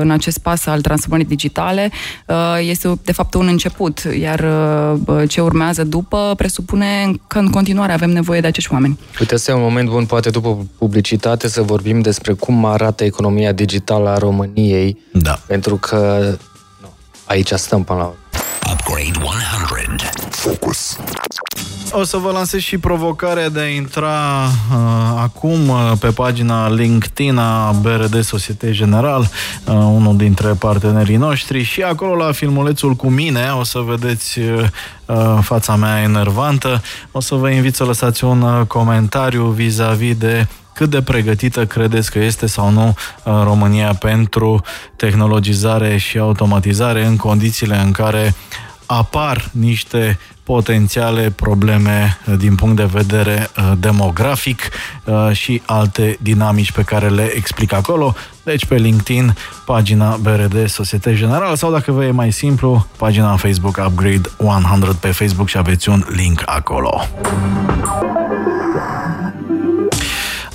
[0.00, 1.90] în acest pas al transformării digitale
[2.26, 4.44] uh, este de fapt un început, iar
[5.06, 8.98] uh, ce urmează după presupune că în continuare avem nevoie de acești oameni.
[9.20, 14.08] Uite, este un moment bun, poate după publicitate, să vorbim despre cum arată economia digitală
[14.08, 15.38] a României, da.
[15.46, 16.20] pentru că
[16.80, 16.92] nu,
[17.24, 18.16] aici stăm până la urmă.
[18.72, 20.10] Upgrade 100.
[20.30, 20.96] Focus.
[21.94, 24.78] O să vă lansez și provocarea de a intra uh,
[25.16, 31.82] acum uh, pe pagina LinkedIn a BRD Societe General, uh, unul dintre partenerii noștri și
[31.82, 34.64] acolo la filmulețul cu mine o să vedeți uh,
[35.06, 36.82] uh fața mea enervantă.
[37.10, 42.10] O să vă invit să lăsați un uh, comentariu vis-a-vis de cât de pregătită credeți
[42.10, 44.62] că este sau nu uh, România pentru
[44.96, 48.34] tehnologizare și automatizare în condițiile în care
[48.96, 54.68] apar niște potențiale probleme uh, din punct de vedere uh, demografic
[55.04, 58.14] uh, și alte dinamici pe care le explic acolo.
[58.42, 59.36] Deci pe LinkedIn,
[59.66, 65.10] pagina BRD Societe Generală sau dacă vă e mai simplu, pagina Facebook Upgrade 100 pe
[65.10, 67.00] Facebook și aveți un link acolo.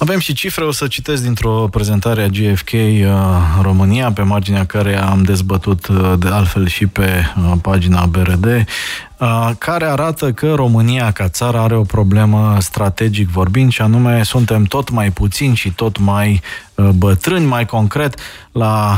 [0.08, 3.10] Avem și cifre, o să citesc dintr-o prezentare a GFK uh,
[3.62, 8.64] România, pe marginea care am dezbătut uh, de altfel și pe uh, pagina BRD, uh,
[9.58, 14.90] care arată că România ca țară are o problemă strategic vorbind și anume suntem tot
[14.90, 16.42] mai puțini și tot mai
[16.76, 18.16] uh, bătrâni, mai concret
[18.52, 18.98] la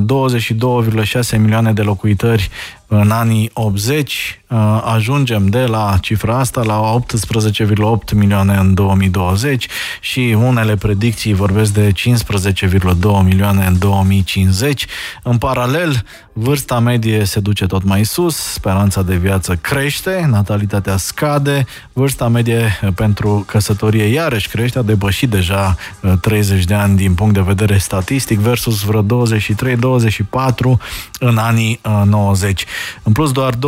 [0.00, 2.50] 22,6 uh, milioane de locuitori
[2.86, 9.66] în anii 80, uh, ajungem de la cifra asta la 18,8 milioane în 2020
[10.00, 14.86] și unele predicții vorbesc de 15,2 milioane în 2050.
[15.22, 16.04] În paralel,
[16.40, 22.80] vârsta medie se duce tot mai sus, speranța de viață crește, natalitatea scade, vârsta medie
[22.94, 25.76] pentru căsătorie iarăși crește, a depășit deja
[26.20, 29.06] 30 uh, de ani din punct de vedere statistic versus vreo 23-24
[31.18, 32.64] în anii 90.
[33.02, 33.58] În plus, doar 25%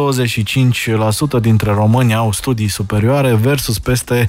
[1.40, 4.28] dintre români au studii superioare versus peste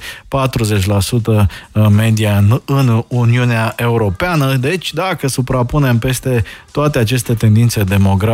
[1.24, 1.46] uh,
[1.90, 4.54] media în, în Uniunea Europeană.
[4.54, 8.30] Deci, dacă suprapunem peste toate aceste tendințe demografice,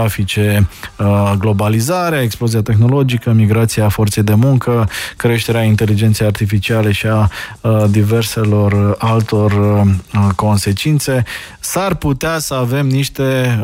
[0.97, 7.31] uh, globalizarea, explozia tehnologică, migrația forței de muncă, creșterea inteligenței artificiale și a
[7.61, 9.53] uh, diverselor altor
[10.37, 11.25] consecințe,
[11.61, 13.61] s-ar putea să avem niște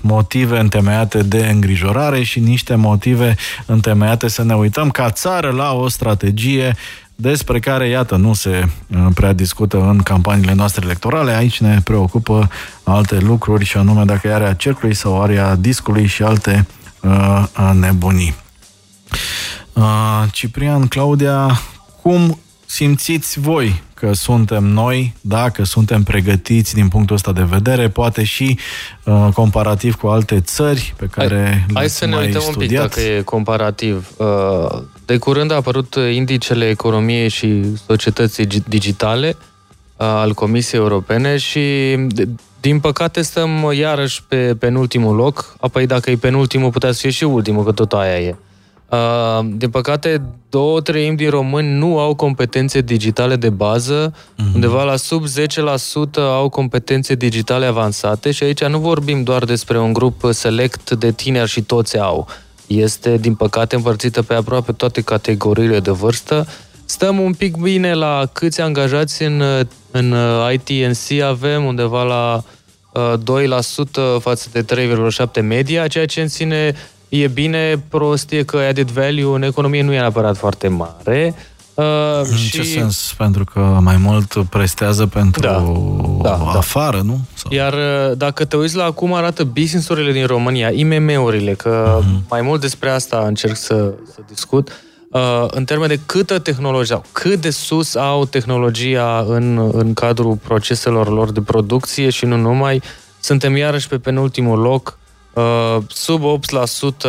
[0.00, 5.88] motive întemeiate de îngrijorare și niște motive întemeiate să ne uităm ca țară la o
[5.88, 6.76] strategie
[7.20, 11.36] despre care, iată, nu se uh, prea discută în campaniile noastre electorale.
[11.36, 12.48] Aici ne preocupă
[12.82, 16.66] alte lucruri și anume dacă e area cercului sau area discului și alte
[17.02, 18.34] uh, uh, nebunii.
[19.72, 21.60] Uh, Ciprian, Claudia,
[22.02, 28.24] cum simțiți voi că suntem noi, dacă suntem pregătiți din punctul ăsta de vedere, poate
[28.24, 28.58] și
[29.04, 32.82] uh, comparativ cu alte țări pe care hai, hai să ne uităm studiat.
[32.82, 34.10] un pic dacă e comparativ.
[34.16, 41.96] Uh, de curând a apărut indicele economiei și societății digitale uh, al Comisiei Europene și
[42.60, 47.24] din păcate stăm iarăși pe penultimul loc, apoi dacă e penultimul putea să fie și
[47.24, 48.28] ultimul, că tot aia e.
[48.30, 48.50] Uh,
[48.90, 54.54] Uh, din păcate, două treimi din români nu au competențe digitale de bază, mm-hmm.
[54.54, 55.28] undeva la sub 10%
[56.16, 61.48] au competențe digitale avansate și aici nu vorbim doar despre un grup select de tineri
[61.48, 62.28] și toți au.
[62.76, 66.46] Este, din păcate, împărțită pe aproape toate categoriile de vârstă.
[66.84, 69.42] Stăm un pic bine la câți angajați în,
[69.90, 70.14] în
[70.52, 72.44] ITNC avem, undeva la
[72.92, 73.12] uh,
[74.18, 74.64] 2% față de
[75.36, 76.74] 3,7 media, ceea ce înține
[77.08, 81.34] e bine, prost e că added value în economie nu e neapărat foarte mare.
[81.80, 82.50] Uh, în și...
[82.50, 83.14] ce sens?
[83.16, 85.64] Pentru că mai mult prestează pentru da,
[86.22, 86.58] da, da.
[86.58, 87.02] afară, da.
[87.02, 87.20] nu?
[87.34, 87.52] Sau...
[87.52, 92.28] Iar uh, dacă te uiți la cum arată business-urile din România, IMM-urile, că uh-huh.
[92.28, 97.04] mai mult despre asta încerc să, să discut, uh, în termen de câtă tehnologie au,
[97.12, 102.82] cât de sus au tehnologia în, în cadrul proceselor lor de producție și nu numai,
[103.20, 104.98] suntem iarăși pe penultimul loc
[105.34, 106.22] Uh, sub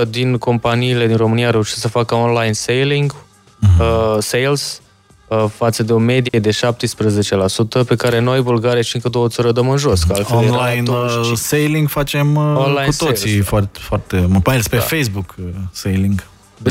[0.06, 3.31] 8% din companiile din România au reușit să facă online sailing, uh-huh.
[3.80, 4.82] Uh, sales,
[5.28, 9.54] uh, față de o medie de 17%, pe care noi, bulgare și încă două țări
[9.54, 10.04] dăm în jos.
[10.04, 14.76] Că online uh, sailing facem uh, online cu toții sales, foarte, foarte, mai ales pe
[14.76, 14.82] da.
[14.82, 16.24] Facebook uh, sailing.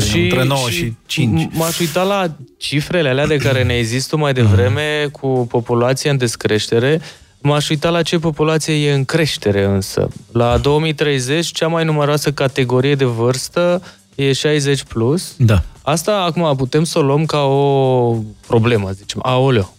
[0.09, 1.49] Și, între 9 și, și 5.
[1.53, 7.01] M-aș uita la cifrele alea de care ne există mai devreme cu populația în descreștere
[7.43, 10.07] M-aș uita la ce populație e în creștere însă.
[10.31, 13.81] La 2030, cea mai numeroasă categorie de vârstă
[14.23, 14.87] e 60+.
[14.87, 15.33] Plus.
[15.37, 15.63] Da.
[15.81, 18.15] Asta acum putem să o luăm ca o
[18.47, 19.19] problemă, zicem.
[19.23, 19.73] Aoleo.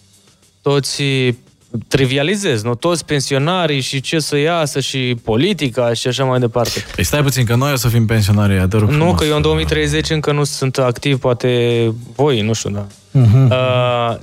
[0.62, 1.02] Toți
[1.88, 2.74] trivializez, nu?
[2.74, 6.84] Toți pensionarii și ce să iasă și politica și așa mai departe.
[6.94, 9.18] Păi stai puțin, că noi o să fim pensionari, te rog Nu, frumos.
[9.18, 12.86] că eu în 2030 încă nu sunt activ, poate voi, nu știu, da.
[12.86, 13.48] Uh-huh.
[13.50, 14.18] Uh,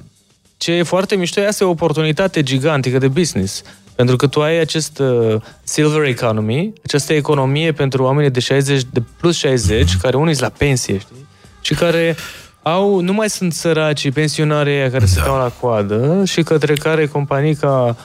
[0.57, 3.61] ce e foarte mișto, asta e o oportunitate gigantică de business.
[3.99, 9.03] Pentru că tu ai acest uh, silver economy, această economie pentru oamenii de 60, de
[9.17, 11.27] plus 60, care unii sunt la pensie, știi?
[11.61, 12.15] Și care
[12.61, 15.05] au, nu mai sunt săraci, pensionarii care da.
[15.05, 17.95] se stau la coadă și către care companii ca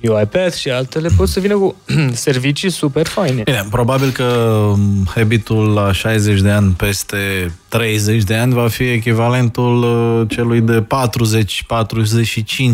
[0.00, 1.76] UiPath și altele pot să vină cu
[2.12, 3.42] servicii super faine.
[3.42, 4.24] Bine, probabil că
[4.72, 10.60] um, habitul la 60 de ani peste 30 de ani va fi echivalentul uh, celui
[10.60, 10.86] de 40-45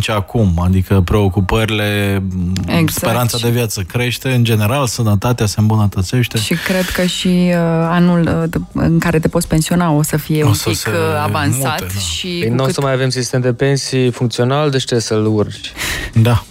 [0.07, 2.91] acum, adică preocupările, um, exact.
[2.91, 6.39] speranța de viață crește, în general sănătatea se îmbunătățește.
[6.39, 7.55] Și cred că și uh,
[7.89, 10.89] anul uh, în care te poți pensiona o să fie o un pic
[11.23, 11.81] avansat.
[11.81, 12.01] Mute, da.
[12.01, 12.67] și păi nu cât...
[12.67, 15.73] o să mai avem sistem de pensii funcțional, deci trebuie să-l urci.
[16.13, 16.45] Da.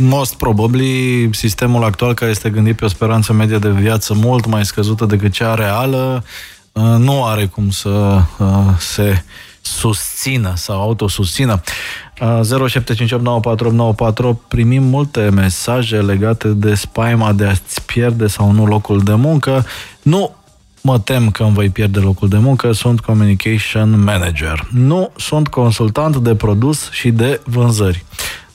[0.00, 0.06] Da.
[0.06, 4.64] Most probably, sistemul actual care este gândit pe o speranță medie de viață mult mai
[4.64, 6.24] scăzută decât cea reală,
[6.72, 8.46] uh, nu are cum să uh,
[8.78, 9.22] se
[9.60, 11.60] susțină sau autosusțină.
[12.20, 12.22] 0758948994
[14.22, 19.64] uh, primim multe mesaje legate de spaima de a-ți pierde sau nu locul de muncă.
[20.02, 20.34] Nu
[20.80, 24.68] mă tem că îmi voi pierde locul de muncă, sunt communication manager.
[24.72, 28.04] Nu sunt consultant de produs și de vânzări.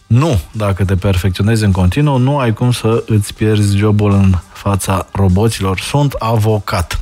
[0.08, 5.08] Nu, dacă te perfecționezi în continuu, nu ai cum să îți pierzi jobul în fața
[5.12, 5.80] roboților.
[5.80, 7.02] Sunt avocat.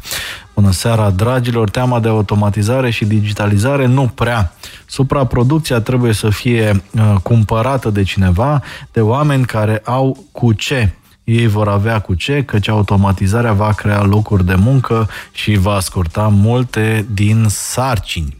[0.54, 1.70] Bună seara, dragilor!
[1.70, 4.54] Teama de automatizare și digitalizare nu prea.
[4.86, 10.94] Supraproducția trebuie să fie uh, cumpărată de cineva, de oameni care au cu ce
[11.24, 16.28] ei vor avea cu ce, căci automatizarea va crea locuri de muncă și va scurta
[16.28, 18.38] multe din sarcini.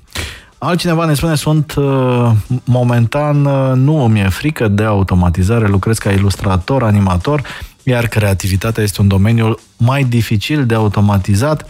[0.64, 2.32] Altcineva ne spune, sunt uh,
[2.64, 7.42] momentan, uh, nu mi-e frică de automatizare, lucrez ca ilustrator, animator,
[7.84, 11.66] iar creativitatea este un domeniu mai dificil de automatizat.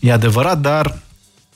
[0.00, 0.98] E adevărat, dar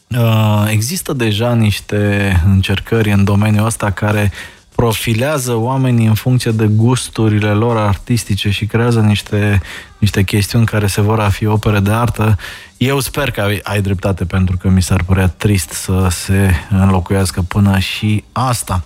[0.08, 4.32] uh, există deja niște încercări în domeniul ăsta care
[4.76, 9.62] profilează oamenii în funcție de gusturile lor artistice și creează niște,
[9.98, 12.36] niște chestiuni care se vor a fi opere de artă.
[12.76, 17.42] Eu sper că ai, ai dreptate pentru că mi s-ar părea trist să se înlocuiască
[17.48, 18.84] până și asta.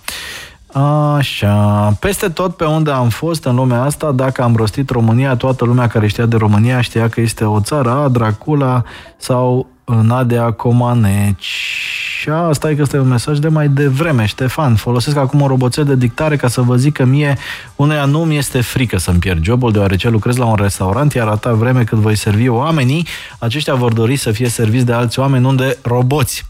[1.17, 5.65] Așa, peste tot pe unde am fost în lumea asta, dacă am rostit România, toată
[5.65, 8.83] lumea care știa de România știa că este o țară, a, Dracula
[9.17, 14.25] sau Nadia Comaneci și asta e că este un mesaj de mai devreme.
[14.25, 17.37] Ștefan, folosesc acum un roboțel de dictare ca să vă zic că mie
[17.75, 21.53] uneia nu mi este frică să-mi pierd jobul, deoarece lucrez la un restaurant, iar atâta
[21.53, 23.07] vreme cât voi servi oamenii,
[23.39, 26.45] aceștia vor dori să fie serviți de alți oameni, unde roboți.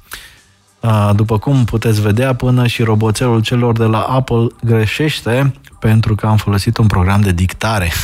[1.13, 6.37] După cum puteți vedea, până și roboțelul celor de la Apple greșește pentru că am
[6.37, 7.91] folosit un program de dictare.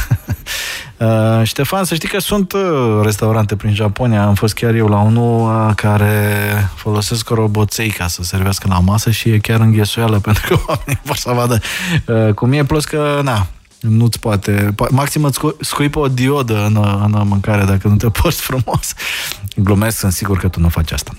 [0.97, 4.25] Uh, Ștefan, să știi că sunt uh, restaurante prin Japonia.
[4.25, 9.11] Am fost chiar eu la unul uh, care folosesc roboței ca să servească la masă
[9.11, 11.59] și e chiar înghesuială pentru că oamenii vor să vadă
[12.34, 12.63] cum e.
[12.63, 13.47] Plus că, na,
[13.80, 14.75] nu-ți poate...
[14.89, 18.93] Maxim îți scui pe o diodă în, în mâncare dacă nu te poți frumos.
[19.55, 21.11] Glumesc, sunt sigur că tu nu faci asta.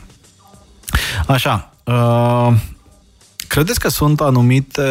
[1.26, 2.52] Așa, uh,
[3.48, 4.82] Credeți că sunt anumite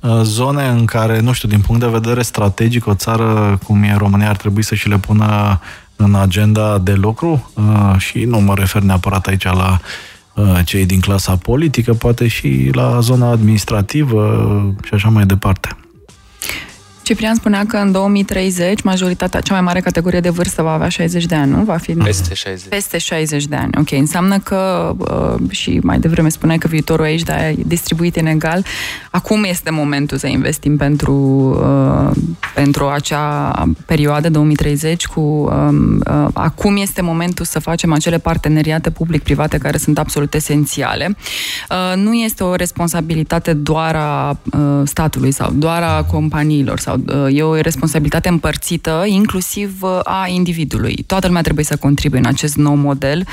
[0.00, 3.94] uh, zone în care, nu știu, din punct de vedere strategic, o țară cum e
[3.98, 5.60] România ar trebui să și le pună
[5.96, 7.50] în agenda de lucru?
[7.54, 9.80] Uh, și nu mă refer neapărat aici la
[10.34, 15.76] uh, cei din clasa politică, poate și la zona administrativă și așa mai departe.
[17.04, 21.24] Ciprian spunea că în 2030 majoritatea, cea mai mare categorie de vârstă va avea 60
[21.24, 21.62] de ani, nu?
[21.62, 22.68] Va fi peste 60.
[22.68, 23.70] Peste 60 de ani.
[23.78, 28.64] Ok, înseamnă că uh, și mai devreme spuneai că viitorul aici da, e distribuit inegal.
[29.10, 32.16] Acum este momentul să investim pentru, uh,
[32.54, 33.52] pentru acea
[33.86, 39.98] perioadă 2030 cu um, uh, acum este momentul să facem acele parteneriate public-private care sunt
[39.98, 41.16] absolut esențiale.
[41.70, 47.24] Uh, nu este o responsabilitate doar a uh, statului sau doar a companiilor sau sau
[47.24, 51.04] uh, e o responsabilitate împărțită, inclusiv uh, a individului.
[51.06, 53.26] Toată lumea trebuie să contribuie în acest nou model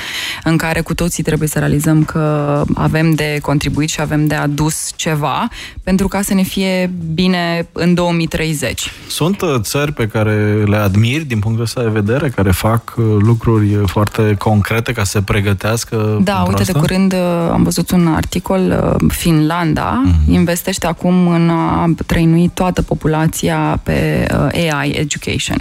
[0.43, 4.91] în care cu toții trebuie să realizăm că avem de contribuit și avem de adus
[4.95, 5.47] ceva
[5.84, 8.91] pentru ca să ne fie bine în 2030.
[9.07, 13.82] Sunt uh, țări pe care le admiri din punctul ăsta de vedere, care fac lucruri
[13.86, 16.74] foarte concrete ca să se pregătească Da, uite, asta?
[16.74, 17.16] de curând
[17.51, 20.32] am văzut un articol, Finlanda mm-hmm.
[20.32, 25.58] investește acum în a trăinui toată populația atenția pe uh, AI education.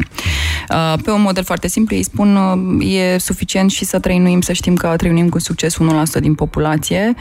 [0.70, 4.52] Uh, pe un model foarte simplu, îi spun, uh, e suficient și să trăinuim, să
[4.52, 7.14] știm că trăinuim cu succes 1% din populație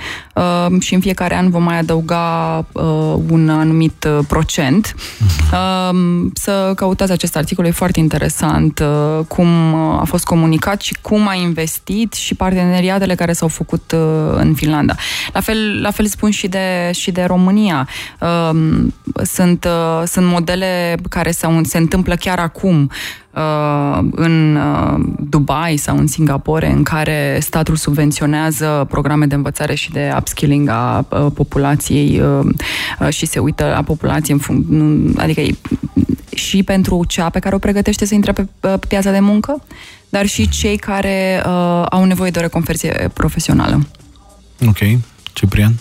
[0.79, 2.65] și în fiecare an vom mai adăuga
[3.29, 4.95] un anumit procent.
[6.33, 8.83] Să căutați acest articol, e foarte interesant
[9.27, 13.95] cum a fost comunicat și cum a investit și parteneriatele care s-au făcut
[14.33, 14.95] în Finlanda.
[15.33, 17.87] La fel, la fel spun și de, și de România.
[19.23, 19.67] Sunt,
[20.05, 22.91] sunt modele modele care se, se întâmplă chiar acum
[23.33, 29.91] uh, în uh, Dubai sau în Singapore, în care statul subvenționează programe de învățare și
[29.91, 32.21] de upskilling a uh, populației
[33.09, 35.41] și se uită la populație în func- adică
[36.35, 38.47] și pentru cea pe care o pregătește să intre pe
[38.87, 39.63] piața de muncă,
[40.09, 43.87] dar și cei care uh, au nevoie de o reconversie profesională.
[44.67, 44.77] Ok.
[45.33, 45.73] Ciprian?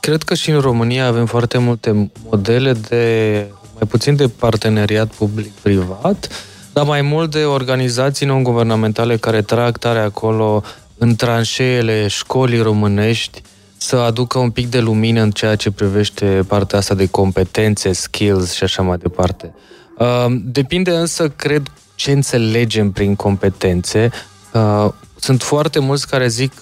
[0.00, 3.46] Cred că și în România avem foarte multe modele de
[3.80, 6.28] mai puțin de parteneriat public-privat,
[6.72, 10.62] dar mai mult de organizații non-guvernamentale care trag tare acolo
[10.98, 13.42] în tranșeele școlii românești
[13.76, 18.52] să aducă un pic de lumină în ceea ce privește partea asta de competențe, skills
[18.52, 19.54] și așa mai departe.
[19.98, 24.10] Uh, depinde însă, cred, ce înțelegem prin competențe.
[24.52, 26.52] Uh, sunt foarte mulți care zic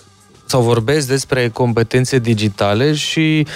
[0.47, 3.47] sau vorbesc despre competențe digitale și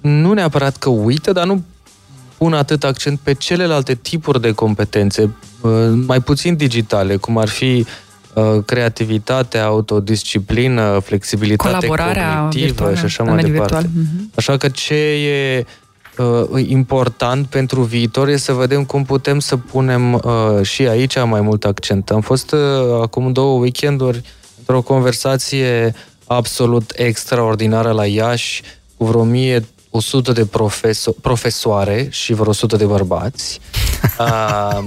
[0.00, 1.62] nu neapărat că uită, dar nu
[2.40, 5.30] pun atât accent pe celelalte tipuri de competențe,
[5.60, 5.70] uh,
[6.06, 7.86] mai puțin digitale, cum ar fi
[8.34, 13.74] uh, creativitatea, autodisciplină, flexibilitate Colaborarea cognitivă virtuală, și așa mai departe.
[13.74, 13.84] Virtual.
[13.84, 14.34] Uh-huh.
[14.34, 15.66] Așa că ce e
[16.18, 20.22] uh, important pentru viitor e să vedem cum putem să punem uh,
[20.62, 22.10] și aici mai mult accent.
[22.10, 22.60] Am fost uh,
[23.02, 24.22] acum două weekenduri
[24.58, 25.94] într-o conversație
[26.26, 28.62] absolut extraordinară la Iași,
[28.96, 29.24] cu vreo
[29.90, 33.60] 1100 de profeso- profesoare și vreo 100 de bărbați.
[34.16, 34.24] A,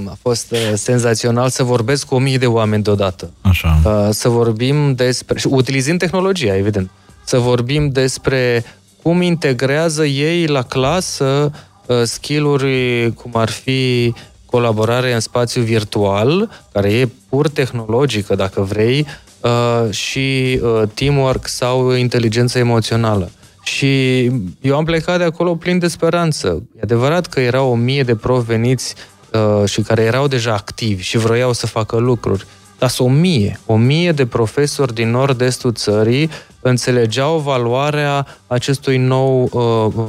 [0.07, 3.31] a fost uh, senzațional să vorbesc cu 1000 de oameni deodată.
[3.41, 3.79] Așa.
[3.83, 5.41] A, să vorbim despre...
[5.49, 6.89] utilizând tehnologia, evident.
[7.23, 8.63] Să vorbim despre
[9.01, 11.51] cum integrează ei la clasă
[11.85, 14.13] uh, skill-uri cum ar fi
[14.45, 19.07] colaborare în spațiu virtual, care e pur tehnologică, dacă vrei,
[19.41, 23.31] uh, și uh, teamwork sau inteligență emoțională.
[23.63, 24.23] Și
[24.61, 26.63] eu am plecat de acolo plin de speranță.
[26.75, 28.95] E adevărat că erau o mie de profi veniți
[29.33, 32.45] uh, și care erau deja activi și vroiau să facă lucruri.
[32.77, 36.29] Dar sunt o mie, o mie de profesori din nord-estul țării
[36.61, 39.49] înțelegeau valoarea acestui nou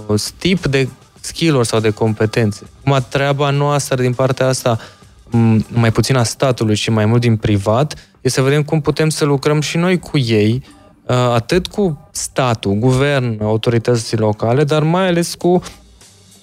[0.08, 0.88] uh, tip de
[1.20, 2.66] skill sau de competențe.
[2.84, 4.78] Acum, treaba noastră din partea asta,
[5.68, 9.24] mai puțin a statului și mai mult din privat, e să vedem cum putem să
[9.24, 10.62] lucrăm și noi cu ei,
[11.06, 15.62] uh, atât cu statul, guvern, autorități locale, dar mai ales cu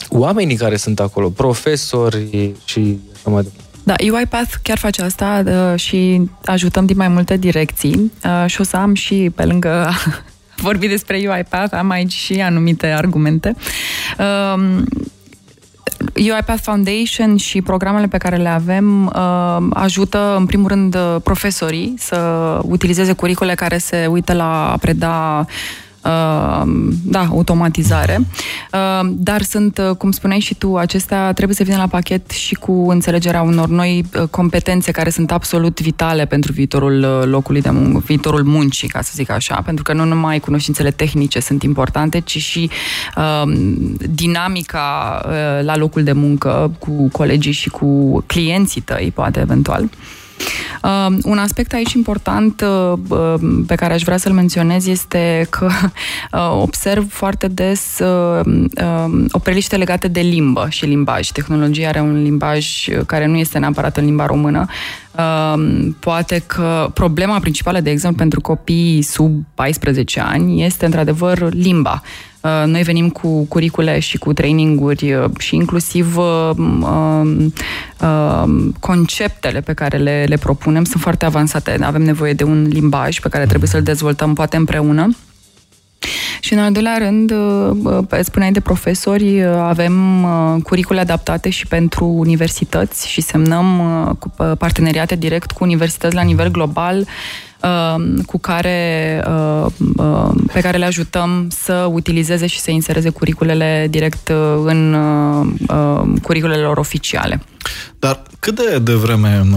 [0.09, 3.69] oamenii care sunt acolo, profesori și așa mai departe.
[3.83, 8.63] Da, UiPath chiar face asta uh, și ajutăm din mai multe direcții uh, și o
[8.63, 9.89] să am și pe lângă
[10.67, 13.55] vorbi despre UiPath, am aici și anumite argumente.
[14.55, 14.85] Um,
[16.15, 22.17] UiPath Foundation și programele pe care le avem uh, ajută, în primul rând, profesorii să
[22.63, 25.90] utilizeze curicule care se uită la a preda Uh,
[27.03, 28.25] da, automatizare.
[28.73, 32.55] Uh, dar sunt, uh, cum spuneai și tu, acestea trebuie să vină la pachet și
[32.55, 36.99] cu înțelegerea unor noi competențe care sunt absolut vitale pentru viitorul
[37.29, 41.39] locului de muncă, viitorul muncii, ca să zic așa, pentru că nu numai cunoștințele tehnice
[41.39, 42.69] sunt importante, ci și
[44.09, 45.21] dinamica
[45.61, 49.89] la locul de muncă cu colegii și cu clienții tăi, poate eventual.
[50.83, 53.33] Uh, un aspect aici important uh, uh,
[53.67, 55.67] pe care aș vrea să-l menționez este că
[56.31, 61.27] uh, observ foarte des uh, uh, opreliște legate de limbă și limbaj.
[61.27, 64.65] Tehnologia are un limbaj care nu este neapărat în limba română.
[65.11, 72.01] Uh, poate că problema principală, de exemplu, pentru copii sub 14 ani este într-adevăr limba.
[72.41, 77.53] Uh, noi venim cu curicule și cu traininguri uh, și inclusiv uh, um,
[78.79, 81.77] conceptele pe care le, le propunem sunt foarte avansate.
[81.81, 85.15] Avem nevoie de un limbaj pe care trebuie să-l dezvoltăm poate împreună.
[86.39, 87.33] Și în al doilea rând,
[88.21, 90.25] spuneai de profesori, avem
[90.63, 93.81] curicule adaptate și pentru universități și semnăm
[94.57, 97.07] parteneriate direct cu universități la nivel global Um,
[98.25, 104.29] cu care, uh, um, pe care le ajutăm să utilizeze și să insereze curiculele direct
[104.29, 107.41] uh, în uh, curiculele lor oficiale.
[107.99, 109.55] Dar cât de devreme în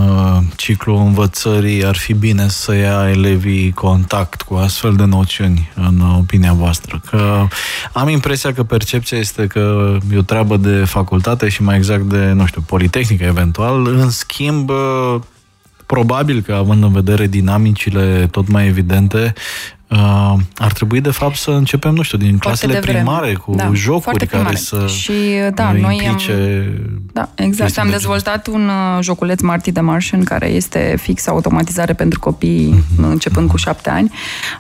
[0.57, 6.53] ciclul învățării ar fi bine să ia elevii contact cu astfel de noțiuni, în opinia
[6.53, 7.01] voastră?
[7.11, 7.47] Că
[7.93, 12.33] am impresia că percepția este că e o treabă de facultate și mai exact de,
[12.33, 13.87] nu știu, politehnică eventual.
[13.87, 14.71] În schimb,
[15.87, 19.33] Probabil că, având în vedere dinamicile tot mai evidente,
[19.91, 22.99] Uh, ar trebui, de fapt, să începem, nu știu, din Foarte clasele devreme.
[22.99, 24.57] primare, cu Da, jocuri foarte care primare.
[24.57, 25.13] să Și,
[25.55, 26.69] da, uh, noi am- implice
[27.13, 27.61] Da, exact.
[27.63, 32.19] chestii Am de dezvoltat un uh, joculeț Marty the Martian care este fix automatizare pentru
[32.21, 33.05] copii Mhm.
[33.11, 34.13] începând cu șapte ani.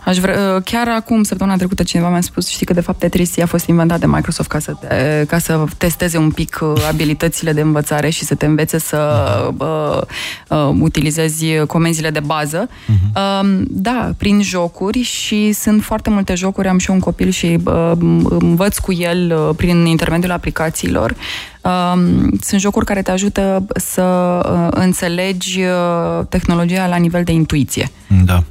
[0.05, 3.39] Aș vrea, uh, chiar acum, săptămâna trecută, cineva mi-a spus, știi că de fapt Tetris
[3.39, 7.53] a fost inventat de Microsoft ca să, te, ca să testeze un pic uh, abilitățile
[7.53, 8.99] de învățare și să te învețe să
[9.59, 10.01] uh,
[10.49, 12.69] uh, utilizezi comenzile de bază.
[12.89, 17.59] Uh, da, prin jocuri și sunt foarte multe jocuri, am și eu un copil și
[17.65, 17.93] uh,
[18.29, 21.15] învăț cu el uh, prin intermediul aplicațiilor.
[21.61, 27.91] Um, sunt jocuri care te ajută să uh, înțelegi uh, tehnologia la nivel de intuiție.
[28.25, 28.43] Da.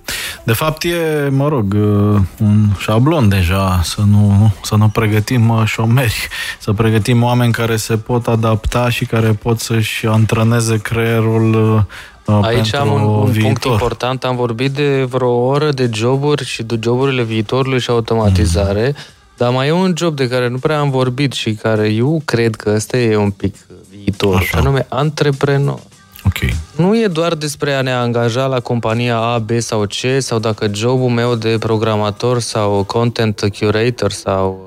[0.43, 5.61] De fapt e, mă rog, uh, un șablon deja să nu, să nu pregătim uh,
[5.65, 6.27] șomeri,
[6.59, 11.81] să pregătim oameni care se pot adapta și care pot să-și antreneze creierul uh,
[12.25, 13.41] Aici pentru am un, un viitor.
[13.43, 14.23] punct important.
[14.23, 18.97] Am vorbit de vreo oră de joburi și de joburile viitorului și automatizare, Mhm.
[19.37, 22.55] dar mai e un job de care nu prea am vorbit și care eu cred
[22.55, 23.55] că ăsta e un pic
[23.89, 24.43] viitor, Așa.
[24.45, 25.79] și anume antreprenor.
[26.25, 26.37] Ok.
[26.75, 30.69] Nu e doar despre a ne angaja la compania A, B sau C, sau dacă
[30.73, 34.61] jobul meu de programator sau content curator sau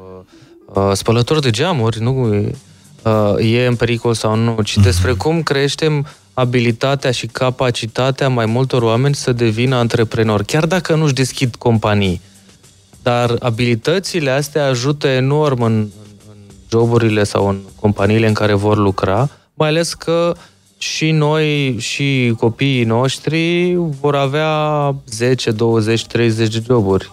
[0.75, 2.55] uh, spălător de geamuri nu e,
[3.03, 6.07] uh, e în pericol sau nu, ci despre cum creștem
[6.39, 12.21] abilitatea și capacitatea mai multor oameni să devină antreprenori, chiar dacă nu-și deschid companii.
[13.03, 15.89] Dar abilitățile astea ajută enorm în, în,
[16.31, 16.37] în
[16.71, 20.35] joburile sau în companiile în care vor lucra, mai ales că
[20.79, 27.13] și noi și copiii noștri vor avea 10, 20, 30 de joburi.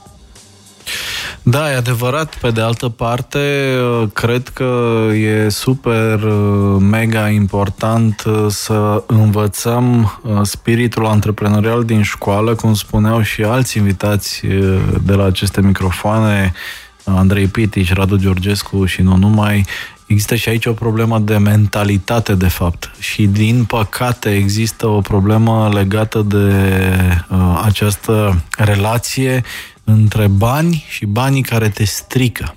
[1.46, 2.36] Da, e adevărat.
[2.36, 3.40] Pe de altă parte,
[4.02, 12.02] uh, cred că e super uh, mega important uh, să învățăm uh, spiritul antreprenorial din
[12.02, 16.54] școală, cum spuneau și alți invitați uh, de la aceste microfoane,
[17.04, 19.66] Andrei Pitici, Radu Georgescu și nu numai,
[20.14, 22.92] Există și aici o problemă de mentalitate, de fapt.
[23.00, 26.54] Și, din păcate, există o problemă legată de
[27.30, 29.44] uh, această relație
[29.84, 32.56] între bani și banii care te strică.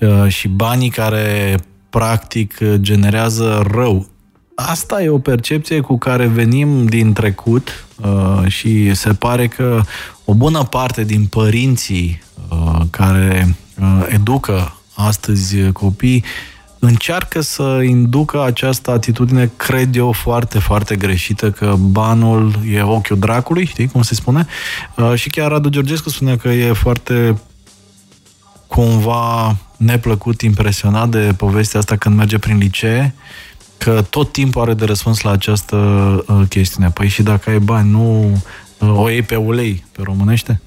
[0.00, 1.58] Uh, și banii care,
[1.90, 4.08] practic, generează rău.
[4.54, 9.80] Asta e o percepție cu care venim din trecut uh, și se pare că
[10.24, 16.24] o bună parte din părinții uh, care uh, educă astăzi copii
[16.84, 23.64] încearcă să inducă această atitudine, cred eu, foarte, foarte greșită, că banul e ochiul dracului,
[23.64, 24.46] știi cum se spune?
[24.96, 27.38] Uh, și chiar Radu Georgescu spune că e foarte
[28.66, 33.14] cumva neplăcut, impresionat de povestea asta când merge prin licee,
[33.78, 36.90] că tot timpul are de răspuns la această uh, chestiune.
[36.90, 38.40] Păi și dacă ai bani, nu
[38.78, 40.60] uh, o iei pe ulei, pe românește?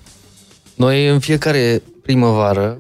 [0.76, 2.78] Noi în fiecare primăvară,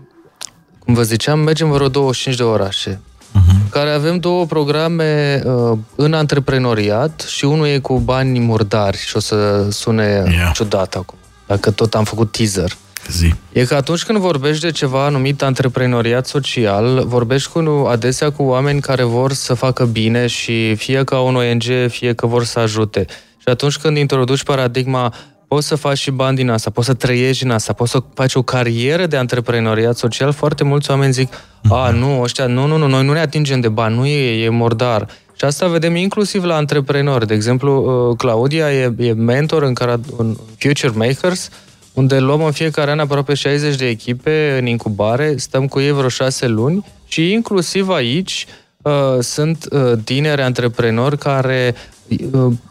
[0.79, 2.99] cum vă ziceam, mergem vreo 25 de orașe
[3.37, 3.69] uh-huh.
[3.69, 9.19] care avem două programe uh, în antreprenoriat și unul e cu bani murdari și o
[9.19, 10.51] să sune Yeah.
[10.53, 11.17] ciudat acum,
[11.47, 12.71] dacă tot am făcut teaser.
[13.11, 13.33] Zi.
[13.51, 17.59] E că atunci când vorbești de ceva numit antreprenoriat social, vorbești cu,
[17.89, 22.25] adesea cu oameni care vor să facă bine și fie ca un ONG, fie că
[22.25, 23.05] vor să ajute.
[23.37, 25.13] Și atunci când introduci paradigma
[25.47, 28.35] poți să faci și bani din asta, poți să trăiești din asta, poți să faci
[28.35, 31.33] o carieră de antreprenoriat social, foarte mulți oameni zic,
[31.69, 34.49] a, nu, ăștia, nu, nu, nu, noi nu ne atingem de bani, nu e, e
[34.49, 35.07] mordar.
[35.37, 37.27] Și asta vedem inclusiv la antreprenori.
[37.27, 41.49] De exemplu, uh, Claudia e, e mentor în, cara, în Future Makers,
[41.93, 46.09] unde luăm în fiecare an aproape 60 de echipe în incubare, stăm cu ei vreo
[46.09, 48.45] șase luni și inclusiv aici
[48.81, 51.96] uh, sunt uh, tineri antreprenori care uh,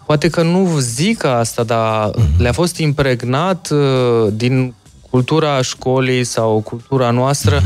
[0.06, 4.74] poate că nu zic asta, dar le-a fost impregnat uh, din
[5.10, 7.62] cultura școlii sau cultura noastră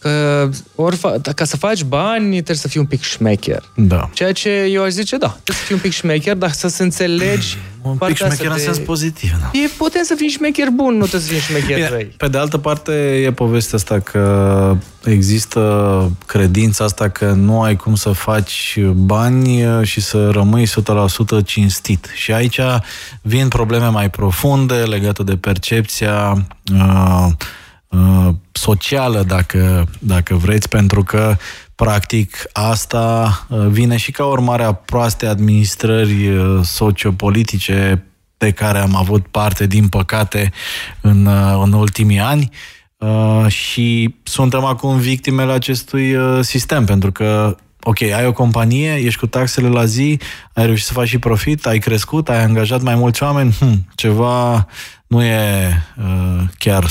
[0.00, 3.62] că ori fa- ca să faci bani trebuie să fii un pic șmecher.
[3.76, 4.10] Da.
[4.12, 7.56] Ceea ce eu aș zice, da, trebuie să fii un pic șmecher, dar să-ți înțelegi
[7.82, 9.50] Un pic partea asta șmecher în de- sens pozitiv, da.
[9.58, 12.04] E, putem să fim șmecher bun, nu trebuie să fim șmecher Bine, răi.
[12.16, 12.92] pe de altă parte,
[13.24, 20.00] e povestea asta că există credința asta că nu ai cum să faci bani și
[20.00, 22.10] să rămâi 100% cinstit.
[22.14, 22.60] Și aici
[23.22, 27.26] vin probleme mai profunde legate de percepția uh, uh,
[28.52, 31.36] socială, dacă, dacă vreți, pentru că
[31.74, 38.04] practic asta uh, vine și ca urmare a proaste administrări uh, sociopolitice
[38.36, 40.52] de care am avut parte, din păcate,
[41.00, 42.50] în, uh, în ultimii ani.
[42.96, 49.18] Uh, și suntem acum victimele acestui uh, sistem, pentru că ok, ai o companie, ești
[49.18, 50.18] cu taxele la zi,
[50.54, 54.66] ai reușit să faci și profit, ai crescut, ai angajat mai mulți oameni, hm, ceva
[55.10, 56.88] nu e uh, chiar 100%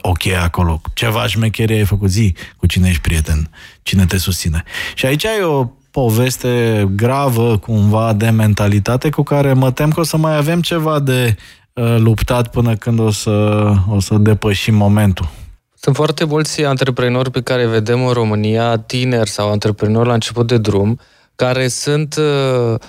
[0.00, 0.80] ok acolo.
[0.94, 3.50] Ceva șmecherie ai făcut zi cu cine ești prieten,
[3.82, 4.62] cine te susține.
[4.94, 10.02] Și aici e o poveste gravă cumva de mentalitate cu care mă tem că o
[10.02, 11.36] să mai avem ceva de
[11.72, 15.28] uh, luptat până când o să, o să depășim momentul.
[15.74, 20.58] Sunt foarte mulți antreprenori pe care vedem în România, tineri sau antreprenori la început de
[20.58, 20.98] drum,
[21.34, 22.80] care sunt uh, uh,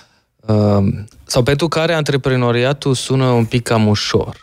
[1.26, 4.42] sau pentru care antreprenoriatul sună un pic cam ușor.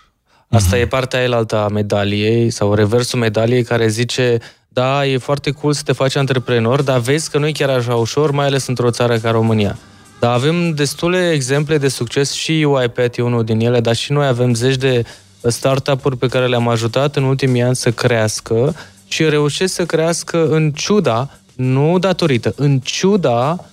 [0.49, 0.81] Asta uh-huh.
[0.81, 4.39] e partea elaltă a medaliei sau reversul medaliei care zice
[4.69, 7.95] da, e foarte cool să te faci antreprenor, dar vezi că nu e chiar așa
[7.95, 9.79] ușor, mai ales într-o țară ca România.
[10.21, 14.27] Dar avem destule exemple de succes și UiPath e unul din ele, dar și noi
[14.27, 15.05] avem zeci de
[15.43, 18.75] startup-uri pe care le-am ajutat în ultimii ani să crească
[19.09, 23.65] și reușesc să crească în ciuda, nu datorită, în ciuda uh,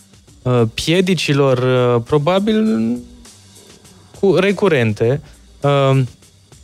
[0.73, 2.89] piedicilor uh, probabil
[4.19, 5.21] cu, recurente
[5.61, 6.01] uh,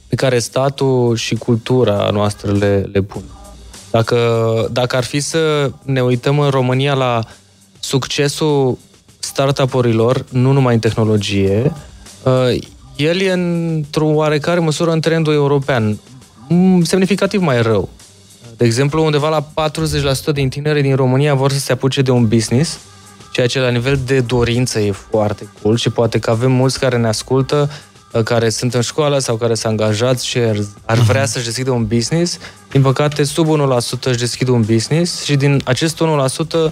[0.07, 3.23] pe care statul și cultura noastră le, le pun.
[3.91, 4.17] Dacă,
[4.71, 7.23] dacă ar fi să ne uităm în România la
[7.79, 8.77] succesul
[9.19, 11.73] startup-urilor, nu numai în tehnologie,
[12.23, 12.57] uh,
[12.95, 15.99] el e într-o oarecare măsură în trendul european,
[16.47, 17.89] mm, semnificativ mai rău.
[18.57, 22.27] De exemplu, undeva la 40% din tineri din România vor să se apuce de un
[22.27, 22.79] business,
[23.33, 26.97] ceea ce la nivel de dorință e foarte cool și poate că avem mulți care
[26.97, 27.69] ne ascultă
[28.21, 30.37] care sunt în școală sau care s-au angajat și
[30.85, 31.31] ar vrea mhm.
[31.31, 32.37] să-și deschidă un business.
[32.71, 36.03] Din păcate, sub 1% își deschid un business și din acest
[36.67, 36.71] 1%,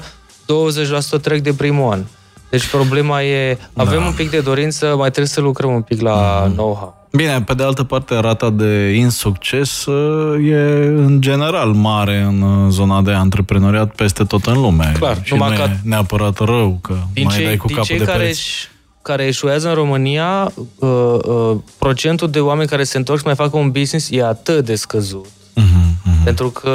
[1.17, 2.03] 20% trec de primul an.
[2.49, 4.05] Deci problema e, avem da.
[4.05, 6.53] un pic de dorință, mai trebuie să lucrăm un pic la mm.
[6.53, 7.00] know-how.
[7.11, 12.69] Bine, pe de altă parte, rata de insucces uh, e în general mare în uh,
[12.69, 14.91] zona de antreprenoriat peste tot în lume.
[14.97, 15.63] Clar, și numai nu ca...
[15.63, 18.37] e neapărat rău că din mai cei, dai cu din capul cei de care preț.
[18.37, 18.69] Își
[19.01, 20.89] care eșuează în România, uh,
[21.23, 24.75] uh, procentul de oameni care se întorc să mai facă un business e atât de
[24.75, 25.25] scăzut.
[25.25, 26.23] Uh-huh, uh-huh.
[26.23, 26.69] Pentru că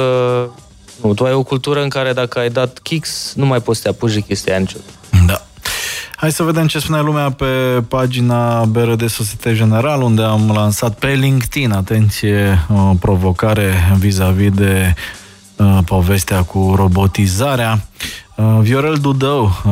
[1.01, 3.83] nu, tu ai o cultură în care dacă ai dat kicks, nu mai poți să
[3.83, 4.91] te apuci de chestia aia niciodată.
[6.17, 6.23] Da.
[6.23, 7.45] Hai să vedem ce spune lumea pe
[7.87, 14.93] pagina BRD Societe General, unde am lansat pe LinkedIn, atenție, o provocare vis-a-vis de
[15.55, 17.81] uh, povestea cu robotizarea.
[18.37, 19.71] Uh, Viorel Dudău, uh,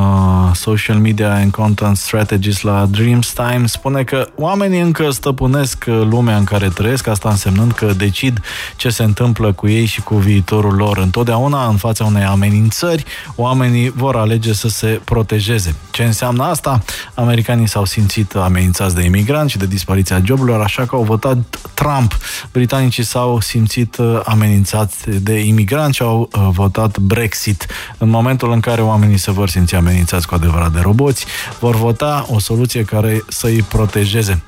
[0.53, 6.38] Social Media and Content Strategist la Dreams Time, spune că oamenii încă stăpânesc uh, lumea
[6.38, 8.41] în care trăiesc, asta însemnând că decid
[8.76, 10.97] ce se întâmplă cu ei și cu viitorul lor.
[10.97, 13.05] Întotdeauna, în fața unei amenințări,
[13.36, 15.76] oamenii vor alege să se protejeze.
[15.91, 16.84] Ce înseamnă asta?
[17.13, 21.38] Americanii s-au simțit amenințați de imigranți și de dispariția joburilor, așa că au votat
[21.74, 22.18] Trump.
[22.51, 27.66] Britanicii s-au simțit uh, amenințați de imigranți și au uh, votat Brexit.
[27.97, 31.26] În momentul în care oamenii se vor simți amenințați cu adevărat de roboți,
[31.60, 34.43] vor vota o soluție care să-i protejeze.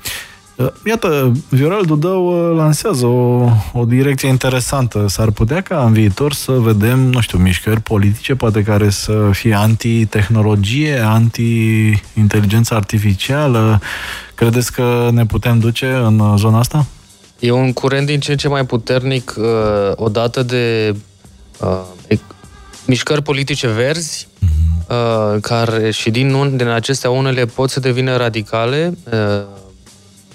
[0.56, 5.06] Uh, iată, Viorel Dudău uh, lansează o, o direcție interesantă.
[5.08, 9.54] S-ar putea ca în viitor să vedem, nu știu, mișcări politice, poate care să fie
[9.54, 13.80] anti-tehnologie, anti-inteligență artificială.
[14.34, 16.86] Credeți că ne putem duce în zona asta?
[17.38, 19.44] E un curent din ce în ce mai puternic, uh,
[19.94, 20.94] odată de
[21.60, 21.80] uh,
[22.88, 24.28] mișcări politice verzi,
[24.88, 29.42] uh, care și din, un, din acestea unele pot să devină radicale uh,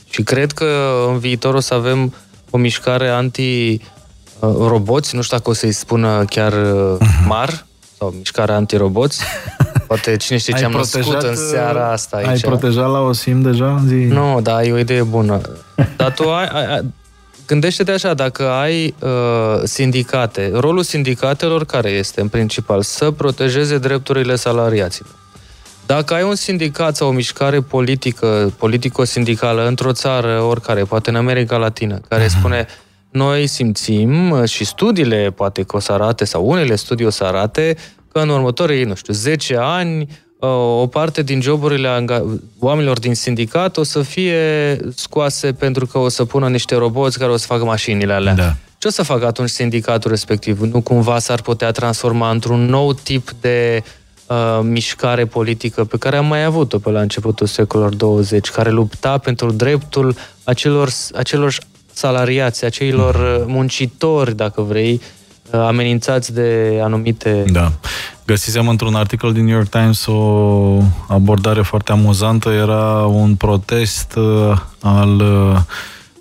[0.10, 0.66] și cred că
[1.08, 2.14] în viitor o să avem
[2.50, 3.96] o mișcare anti-roboți,
[5.16, 6.98] nu știu dacă o să-i spună chiar uh,
[7.28, 7.66] MAR,
[7.98, 9.22] sau mișcare anti-roboți.
[9.88, 12.28] Poate cine știe ce am născut în seara asta aici.
[12.28, 13.84] Ai protejat la OSIM deja?
[13.88, 13.94] Zi.
[13.94, 15.42] Nu, da, e o idee bună.
[15.98, 16.94] Dar tu ai, ai,
[17.54, 19.10] Gândește-te așa, dacă ai uh,
[19.64, 22.82] sindicate, rolul sindicatelor care este în principal?
[22.82, 25.12] Să protejeze drepturile salariaților.
[25.86, 31.58] Dacă ai un sindicat sau o mișcare politică, politico-sindicală într-o țară oricare, poate în America
[31.58, 32.38] Latină, care uh-huh.
[32.38, 32.68] spune
[33.12, 37.24] noi simțim uh, și studiile poate că o să arate, sau unele studii o să
[37.24, 37.76] arate,
[38.12, 40.08] că în următorii, nu știu, 10 ani
[40.48, 42.06] o parte din joburile
[42.60, 47.32] oamenilor din sindicat o să fie scoase pentru că o să pună niște roboți care
[47.32, 48.34] o să facă mașinile alea.
[48.34, 48.56] Da.
[48.78, 50.60] Ce o să facă atunci sindicatul respectiv?
[50.60, 53.84] Nu cumva s-ar putea transforma într-un nou tip de
[54.28, 59.18] uh, mișcare politică pe care am mai avut-o pe la începutul secolului 20, care lupta
[59.18, 61.56] pentru dreptul acelor, acelor
[61.94, 65.02] salariați, acelor uh, muncitori, dacă vrei,
[65.52, 67.44] uh, amenințați de anumite...
[67.52, 67.72] Da.
[68.26, 72.50] Găsisem într-un articol din New York Times o abordare foarte amuzantă.
[72.50, 75.60] Era un protest uh, al uh,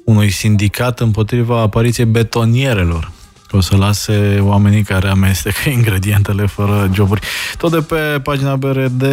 [0.04, 3.21] unui sindicat împotriva apariției betonierelor că
[3.56, 7.20] o să lase oamenii care amestecă ingredientele fără joburi.
[7.56, 9.04] Tot de pe pagina BRD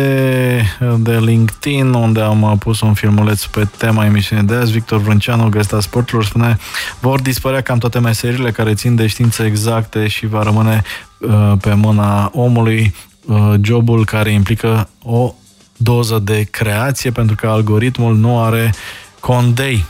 [0.98, 5.80] de LinkedIn, unde am pus un filmuleț pe tema emisiunii de azi, Victor Vrânceanu, Găsta
[5.80, 6.58] Sporturilor, spune
[7.00, 10.82] vor dispărea cam toate meserile care țin de științe exacte și va rămâne
[11.18, 15.34] uh, pe mâna omului uh, jobul care implică o
[15.78, 18.74] doză de creație, pentru că algoritmul nu are
[19.20, 19.86] condei.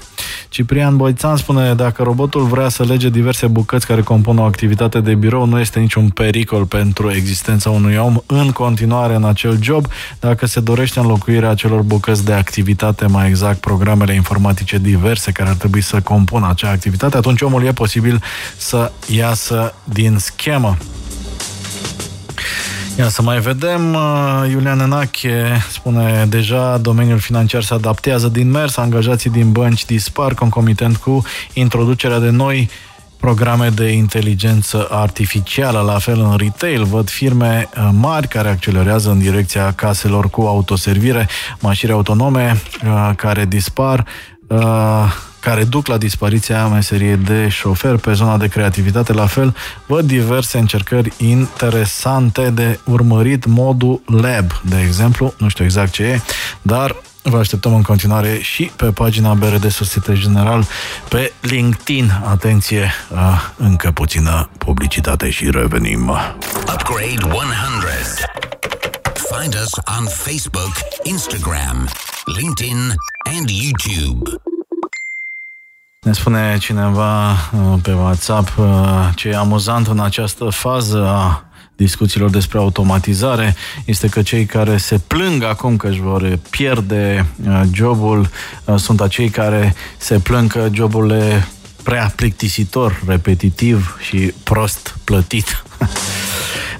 [0.49, 5.15] Ciprian Boițan spune, dacă robotul vrea să lege diverse bucăți care compun o activitate de
[5.15, 9.87] birou, nu este niciun pericol pentru existența unui om în continuare în acel job.
[10.19, 15.55] Dacă se dorește înlocuirea acelor bucăți de activitate, mai exact programele informatice diverse care ar
[15.55, 18.21] trebui să compună acea activitate, atunci omul e posibil
[18.57, 20.77] să iasă din schemă.
[22.99, 23.93] Ia să mai vedem.
[23.93, 30.33] Uh, Iulian Enache spune deja domeniul financiar se adaptează din mers, angajații din bănci dispar
[30.33, 31.23] concomitent cu
[31.53, 32.69] introducerea de noi
[33.19, 35.79] programe de inteligență artificială.
[35.79, 41.27] La fel în retail văd firme uh, mari care accelerează în direcția caselor cu autoservire,
[41.59, 44.05] mașini autonome uh, care dispar
[45.39, 49.13] care duc la dispariția meseriei de șofer pe zona de creativitate.
[49.13, 55.91] La fel, văd diverse încercări interesante de urmărit modul lab, de exemplu, nu știu exact
[55.91, 56.21] ce e,
[56.61, 60.65] dar Vă așteptăm în continuare și pe pagina BRD Societe General
[61.09, 62.11] pe LinkedIn.
[62.25, 62.91] Atenție,
[63.57, 66.09] încă puțină publicitate și revenim.
[66.73, 67.39] Upgrade 100.
[69.39, 70.71] Find us on Facebook,
[71.03, 71.89] Instagram,
[72.25, 74.41] LinkedIn and YouTube.
[76.05, 78.65] Ne spune cineva uh, pe WhatsApp uh,
[79.15, 81.43] ce e amuzant în această fază a
[81.75, 87.61] discuțiilor despre automatizare este că cei care se plâng acum că își vor pierde uh,
[87.73, 88.29] jobul
[88.75, 91.47] sunt acei care se plâng că jobul e
[91.83, 95.63] prea plictisitor, repetitiv și prost plătit.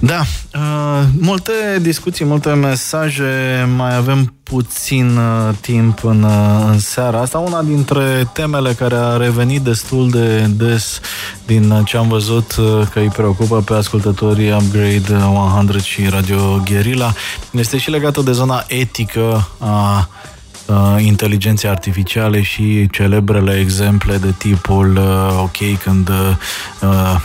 [0.01, 0.21] Da,
[0.53, 7.37] uh, multe discuții, multe mesaje, mai avem puțin uh, timp în, uh, în seara asta.
[7.37, 10.99] Una dintre temele care a revenit destul de des
[11.45, 15.15] din ce am văzut uh, că îi preocupă pe ascultătorii Upgrade
[15.57, 17.13] 100 și Radio Guerilla
[17.51, 20.09] este și legată de zona etică a
[20.65, 27.15] uh, inteligenței artificiale și celebrele exemple de tipul uh, ok când uh,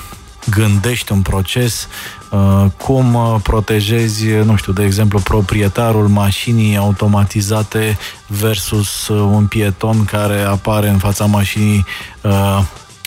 [0.51, 1.89] gândești un proces,
[2.31, 10.05] uh, cum uh, protejezi, nu știu, de exemplu, proprietarul mașinii automatizate versus uh, un pieton
[10.05, 11.85] care apare în fața mașinii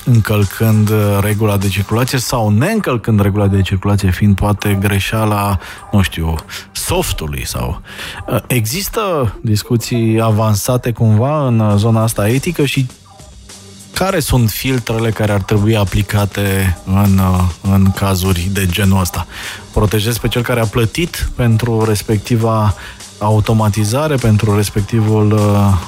[0.05, 5.59] încălcând regula de circulație sau neîncălcând regula de circulație, fiind poate greșeala,
[5.91, 6.35] nu știu,
[6.71, 7.81] softului sau...
[8.47, 12.87] Există discuții avansate cumva în zona asta etică și
[13.97, 17.21] care sunt filtrele care ar trebui aplicate în,
[17.61, 19.27] în cazuri de genul ăsta?
[19.73, 22.75] Protejezi pe cel care a plătit pentru respectiva
[23.19, 25.39] automatizare, pentru respectivul uh,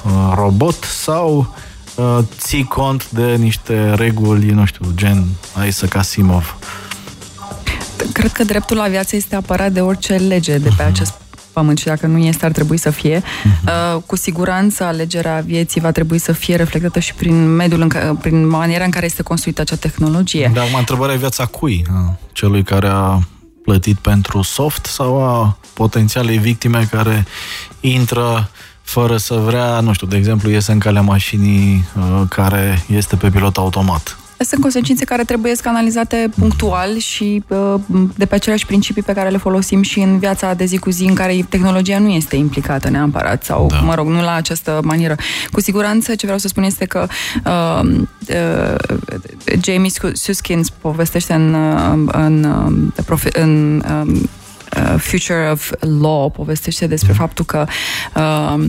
[0.05, 1.55] uh robot sau
[1.95, 5.25] uh, ții cont de niște reguli, nu știu, gen
[5.67, 6.57] Isaac Asimov?
[8.13, 10.87] Cred că dreptul la viață este apărat de orice lege de pe uh-huh.
[10.87, 11.13] acest
[11.59, 13.19] pământ și dacă nu este, ar trebui să fie.
[13.19, 14.05] Uh-huh.
[14.05, 18.47] Cu siguranță, alegerea vieții va trebui să fie reflectată și prin mediul, în ca, prin
[18.47, 20.51] maniera în care este construită acea tehnologie.
[20.53, 21.85] Dar mă întrebarea viața cui?
[22.31, 23.19] Celui care a
[23.63, 27.25] plătit pentru soft sau a potențialei victime care
[27.79, 28.49] intră
[28.81, 33.29] fără să vrea, nu știu, de exemplu, iese în calea mașinii uh, care este pe
[33.29, 37.75] pilot automat sunt consecințe care trebuie analizate punctual și uh,
[38.15, 41.03] de pe aceleași principii pe care le folosim și în viața de zi cu zi
[41.03, 43.79] în care tehnologia nu este implicată neapărat sau, da.
[43.79, 45.15] mă rog, nu la această manieră.
[45.51, 47.07] Cu siguranță ce vreau să spun este că
[47.45, 47.89] uh,
[48.29, 48.75] uh,
[49.63, 52.91] Jamie Suskins povestește în, uh, în, în,
[53.33, 54.29] în um,
[54.97, 57.65] Future of Law povestește despre faptul că
[58.15, 58.63] uh,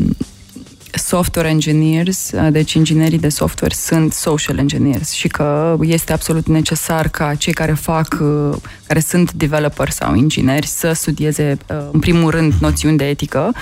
[0.94, 7.08] software engineers, uh, deci inginerii de software sunt social engineers și că este absolut necesar
[7.08, 12.30] ca cei care fac, uh, care sunt developers sau ingineri să studieze uh, în primul
[12.30, 13.54] rând noțiuni de etică,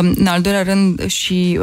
[0.00, 1.60] în al doilea rând și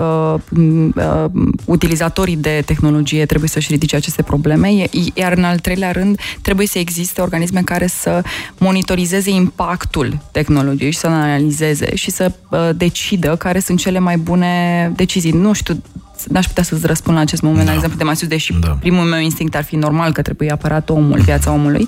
[1.65, 6.79] utilizatorii de tehnologie trebuie să-și ridice aceste probleme, iar în al treilea rând trebuie să
[6.79, 8.21] existe organisme care să
[8.57, 12.31] monitorizeze impactul tehnologiei și să analizeze și să
[12.75, 15.31] decidă care sunt cele mai bune decizii.
[15.31, 15.83] Nu știu,
[16.27, 17.69] n-aș putea să-ți răspund la acest moment, da.
[17.69, 18.77] la exemplu de Masiu, deși da.
[18.79, 21.87] primul meu instinct ar fi normal că trebuie apărat omul, viața omului.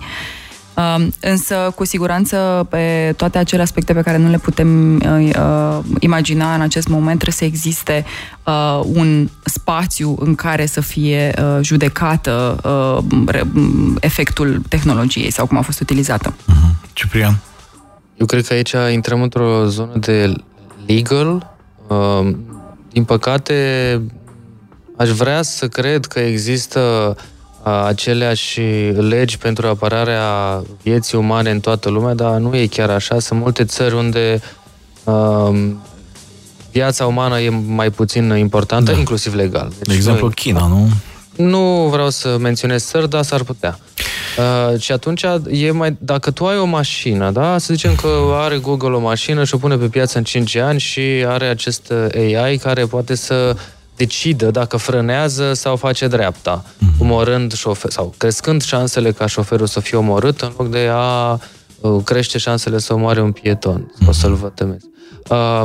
[0.77, 5.79] Uh, însă, cu siguranță, pe toate acele aspecte pe care nu le putem uh, uh,
[5.99, 8.05] imagina în acest moment, trebuie să existe
[8.43, 13.41] uh, un spațiu în care să fie uh, judecată uh,
[13.99, 16.33] efectul tehnologiei sau cum a fost utilizată.
[16.33, 16.93] Uh-huh.
[16.93, 17.39] Ciprian?
[18.15, 20.33] Eu cred că aici intrăm într-o zonă de
[20.85, 21.55] legal.
[21.87, 22.35] Uh,
[22.97, 24.01] din păcate,
[24.95, 27.15] aș vrea să cred că există
[27.85, 28.61] aceleași
[28.95, 33.19] legi pentru apărarea vieții umane în toată lumea, dar nu e chiar așa.
[33.19, 34.41] Sunt multe țări unde
[35.03, 35.69] uh,
[36.71, 38.97] viața umană e mai puțin importantă, da.
[38.97, 39.71] inclusiv legal.
[39.77, 40.89] Deci de exemplu, noi, China, nu?
[41.35, 43.79] Nu vreau să menționez țări, dar s-ar putea.
[44.37, 47.57] Uh, și atunci, e mai, dacă tu ai o mașină, da?
[47.57, 50.79] să zicem că are Google o mașină și o pune pe piață în 5 ani
[50.79, 53.55] și are acest AI care poate să
[53.95, 56.99] decidă dacă frânează sau face dreapta, mm-hmm.
[56.99, 61.39] omorând șofer, sau crescând șansele ca șoferul să fie omorât în loc de a
[61.79, 64.03] uh, crește șansele să omoare un pieton mm-hmm.
[64.03, 64.89] sau să-l vătămeze.
[65.29, 65.63] Uh,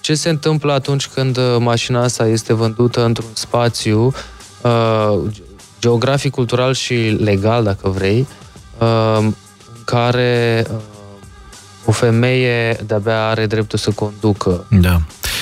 [0.00, 4.12] ce se întâmplă atunci când uh, mașina asta este vândută într-un spațiu
[4.62, 5.18] uh,
[5.80, 8.26] geografic, cultural și legal, dacă vrei,
[8.78, 9.34] uh, în
[9.84, 10.76] care uh,
[11.84, 14.66] o femeie de-abia are dreptul să conducă.
[14.80, 15.00] Da.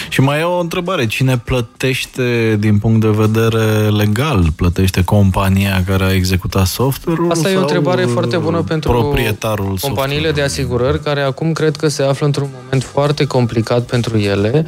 [0.09, 1.07] Și mai e o întrebare.
[1.07, 4.47] Cine plătește din punct de vedere legal?
[4.57, 7.31] Plătește compania care a executat software-ul?
[7.31, 11.89] Asta e o întrebare foarte bună pentru proprietarul companiile de asigurări care acum cred că
[11.89, 14.65] se află într-un moment foarte complicat pentru ele.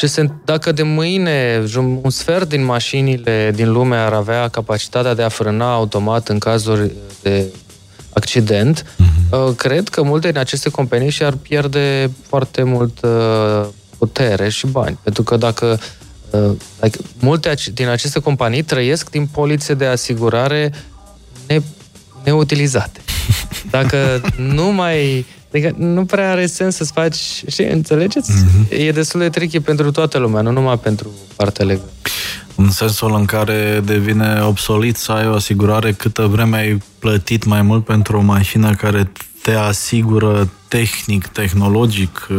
[0.00, 1.64] Ce se, dacă de mâine
[2.02, 6.90] un sfert din mașinile din lume ar avea capacitatea de a frâna automat în cazuri
[7.22, 7.44] de
[8.12, 9.56] accident, uh-huh.
[9.56, 13.66] cred că multe din aceste companii și-ar pierde foarte mult uh,
[13.98, 14.98] putere și bani.
[15.02, 15.80] Pentru că dacă
[16.30, 20.72] uh, like, multe din aceste companii trăiesc din polițe de asigurare
[21.46, 21.60] ne,
[22.24, 23.00] neutilizate.
[23.70, 25.26] Dacă nu mai...
[25.52, 27.42] Adică nu prea are sens să-ți faci...
[27.46, 28.30] Știi, înțelegeți?
[28.32, 28.78] Mm-hmm.
[28.78, 31.90] E destul de tricky pentru toată lumea, nu numai pentru partea legală.
[32.54, 37.62] În sensul în care devine obsolit să ai o asigurare câtă vreme ai plătit mai
[37.62, 42.36] mult pentru o mașină care te asigură tehnic, tehnologic, uh,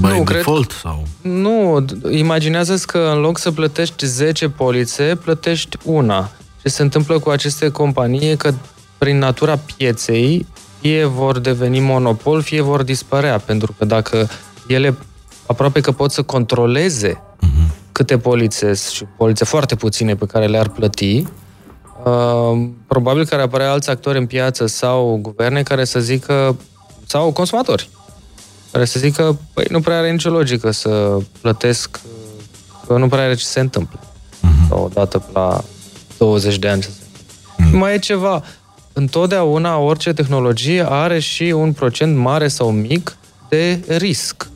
[0.00, 0.66] by nu, default?
[0.66, 1.06] Cred, sau?
[1.20, 6.30] Nu, imaginează că în loc să plătești 10 polițe, plătești una.
[6.62, 8.54] Ce se întâmplă cu aceste companii că
[8.98, 10.46] prin natura pieței
[10.82, 14.28] fie vor deveni monopol, fie vor dispărea, pentru că dacă
[14.66, 14.96] ele
[15.46, 17.92] aproape că pot să controleze uh-huh.
[17.92, 21.26] câte polițe și polițe foarte puține pe care le-ar plăti,
[22.04, 26.56] uh, probabil că ar apărea alți actori în piață sau guverne care să zică,
[27.06, 27.90] sau consumatori,
[28.72, 32.00] care să zică, păi nu prea are nicio logică să plătesc,
[32.86, 33.98] că nu prea are ce se întâmplă.
[34.00, 34.68] Uh-huh.
[34.68, 35.64] Sau odată la
[36.18, 36.82] 20 de ani.
[36.82, 37.72] Uh-huh.
[37.72, 38.42] Mai e ceva,
[38.92, 43.16] întotdeauna orice tehnologie are și un procent mare sau mic
[43.48, 44.50] de risc.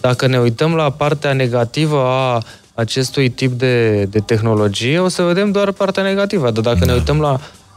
[0.00, 2.42] Dacă ne uităm la partea negativă a
[2.74, 6.50] acestui tip de, de tehnologie, o să vedem doar partea negativă.
[6.50, 6.84] Dar dacă da.
[6.84, 7.32] ne uităm la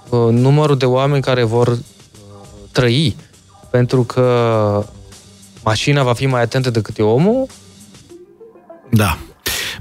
[0.10, 1.78] uh, numărul de oameni care vor uh,
[2.72, 3.16] trăi
[3.70, 4.86] pentru că
[5.64, 7.48] mașina va fi mai atentă decât e omul,
[8.90, 9.18] da.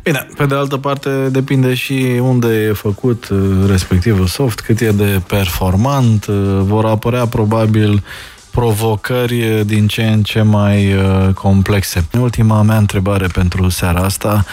[0.05, 4.91] Bine, pe de altă parte depinde și unde e făcut uh, respectivul soft, cât e
[4.91, 8.05] de performant, uh, vor apărea probabil
[8.51, 10.95] provocări din ce în ce mai
[11.35, 12.07] complexe.
[12.19, 14.45] Ultima mea întrebare pentru seara asta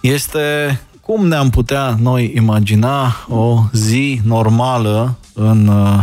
[0.00, 6.02] este cum ne-am putea noi imagina o zi normală în uh,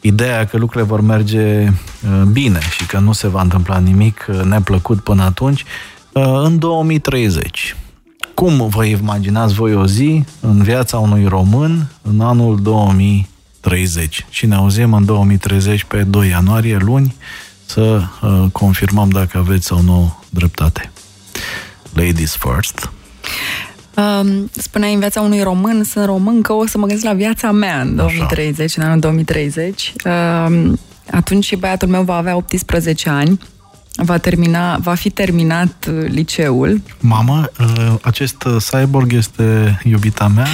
[0.00, 4.40] ideea că lucrurile vor merge uh, bine și că nu se va întâmpla nimic uh,
[4.40, 5.64] neplăcut până atunci
[6.12, 7.76] uh, în 2030.
[8.38, 14.26] Cum vă imaginați voi o zi în viața unui român în anul 2030?
[14.30, 17.16] Și ne auzim în 2030 pe 2 ianuarie, luni,
[17.66, 20.90] să uh, confirmăm dacă aveți sau nu dreptate.
[21.92, 22.90] Ladies first.
[23.96, 27.50] Um, spuneai în viața unui român, sunt român că o să mă gândesc la viața
[27.50, 28.82] mea în 2030, Așa.
[28.82, 29.92] în anul 2030.
[30.04, 30.78] Um,
[31.10, 33.38] atunci băiatul meu va avea 18 ani
[34.04, 36.80] va, termina, va fi terminat uh, liceul.
[37.00, 40.46] Mamă, uh, acest uh, cyborg este iubita mea?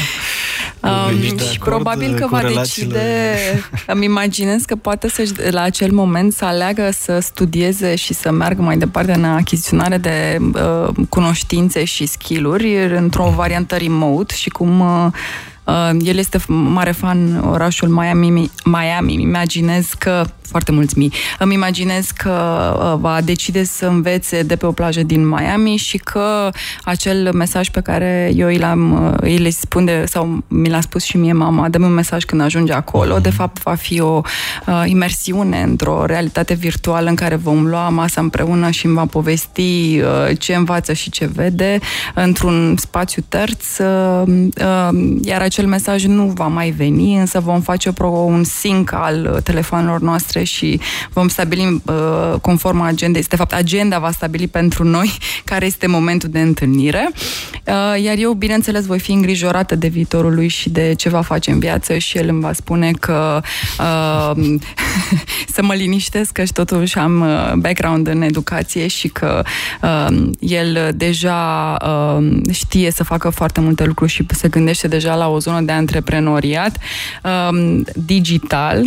[0.81, 3.35] Um, și probabil că va decide,
[3.87, 8.63] îmi imaginez că poate să la acel moment să aleagă să studieze și să meargă
[8.63, 15.07] mai departe în achiziționare de uh, cunoștințe și skill-uri într-o variantă remote și cum uh,
[15.07, 15.54] Uh,
[16.01, 19.23] el este mare fan orașul Miami, Miami.
[19.23, 21.13] Imaginez că foarte mulți mii.
[21.39, 22.31] Îmi imaginez că
[22.79, 26.51] uh, va decide să învețe de pe o plajă din Miami și că
[26.85, 30.81] acel mesaj pe care eu îi l-am, uh, îi le spun de, sau mi l-a
[30.81, 34.21] spus și mie mama, dă un mesaj când ajunge acolo, de fapt va fi o
[34.67, 40.01] uh, imersiune într-o realitate virtuală în care vom lua masa împreună și îmi va povesti
[40.01, 41.79] uh, ce învață și ce vede
[42.15, 44.89] într-un spațiu terț, uh, uh,
[45.23, 50.01] iar acel mesaj nu va mai veni, însă vom face pro, un sync al telefonelor
[50.01, 50.81] noastre și
[51.13, 53.23] vom stabili uh, conform agendei.
[53.23, 57.11] De fapt, agenda va stabili pentru noi care este momentul de întâlnire.
[57.13, 61.51] Uh, iar eu, bineînțeles, voi fi îngrijorată de viitorul lui și de ce va face
[61.51, 63.41] în viață și el îmi va spune că
[63.79, 64.57] uh,
[65.55, 69.43] să mă liniștesc, că totuși am uh, background în educație și că
[69.83, 75.29] uh, el deja uh, știe să facă foarte multe lucruri și se gândește deja la
[75.29, 76.77] o zonă de antreprenoriat
[77.23, 78.85] uh, digital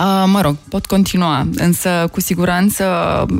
[0.00, 2.84] Uh, mă rog, pot continua, însă cu siguranță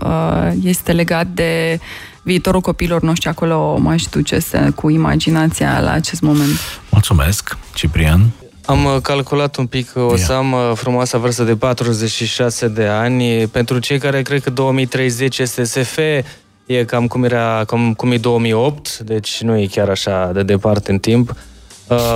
[0.03, 1.79] uh, este legat de
[2.23, 6.59] viitorul copiilor noștri acolo m-aș duce să, cu imaginația la acest moment.
[6.91, 8.31] Mulțumesc, Ciprian.
[8.67, 13.47] Am uh, calculat un pic, o să am uh, frumoasa vârstă de 46 de ani.
[13.47, 15.99] Pentru cei care cred că 2030 este SF,
[16.67, 20.91] e cam cum, era, cam cum e 2008, deci nu e chiar așa de departe
[20.91, 21.31] în timp.
[21.31, 21.37] Uh,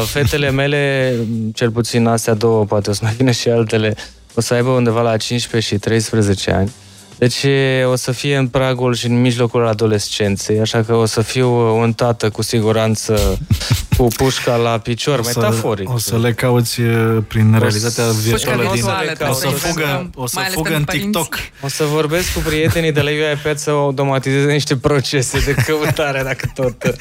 [0.05, 1.15] fetele mele,
[1.55, 3.95] cel puțin astea două, poate o să mai vină și altele,
[4.35, 6.73] o să aibă undeva la 15 și 13 ani.
[7.19, 7.45] Deci
[7.91, 11.93] o să fie în pragul și în mijlocul adolescenței, așa că o să fiu un
[11.93, 13.39] tată cu siguranță
[13.97, 15.93] cu pușca la picior, o să, metaforic.
[15.93, 16.81] O să le cauți
[17.29, 18.85] prin o realitatea virtuală din...
[19.29, 21.39] O să fugă, o să fugă în TikTok.
[21.61, 26.51] O să vorbesc cu prietenii de la UiPath să automatizeze niște procese de căutare, dacă
[26.55, 26.77] tot...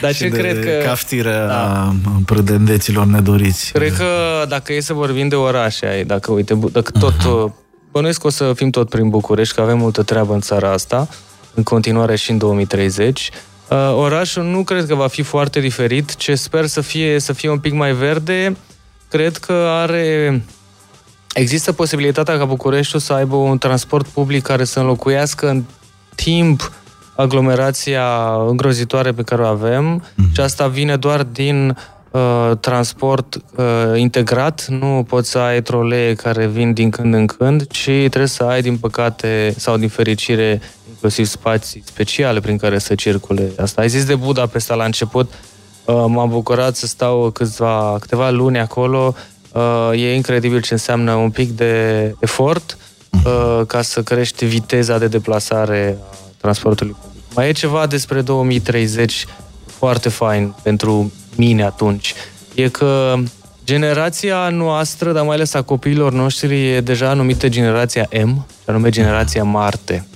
[0.00, 0.70] Dar ce cred că...
[0.84, 1.82] caftire da.
[1.82, 1.94] a
[2.24, 3.72] prădendeților nedoriți.
[3.72, 7.14] Cred că dacă e să vorbim de orașe, dacă, uite, dacă tot...
[7.14, 7.58] Uh-huh
[7.92, 11.08] Bănuiesc că o să fim tot prin București, că avem multă treabă în țara asta,
[11.54, 13.30] în continuare și în 2030.
[13.70, 17.50] Uh, orașul nu cred că va fi foarte diferit, ce sper să fie, să fie
[17.50, 18.56] un pic mai verde.
[19.08, 20.42] Cred că are...
[21.34, 25.64] Există posibilitatea ca Bucureștiul să aibă un transport public care să înlocuiască în
[26.14, 26.72] timp
[27.16, 30.32] aglomerația îngrozitoare pe care o avem mm-hmm.
[30.32, 31.76] și asta vine doar din uh,
[32.60, 33.64] transport uh,
[33.96, 38.42] integrat, nu poți să ai trolee care vin din când în când, ci trebuie să
[38.42, 43.52] ai, din păcate, sau din fericire, inclusiv spații speciale prin care să circule.
[43.60, 45.32] Asta ai zis de Budapesta la început,
[45.84, 49.14] uh, m-am bucurat să stau câțiva, câteva luni acolo,
[49.52, 52.78] uh, e incredibil ce înseamnă un pic de efort
[53.24, 57.34] uh, ca să crești viteza de deplasare a transportului public.
[57.34, 59.26] Mai e ceva despre 2030
[59.66, 62.14] foarte fain pentru mine atunci,
[62.54, 63.14] e că
[63.64, 68.88] generația noastră, dar mai ales a copiilor noștri, e deja numită generația M, și anume
[68.88, 70.06] generația Marte.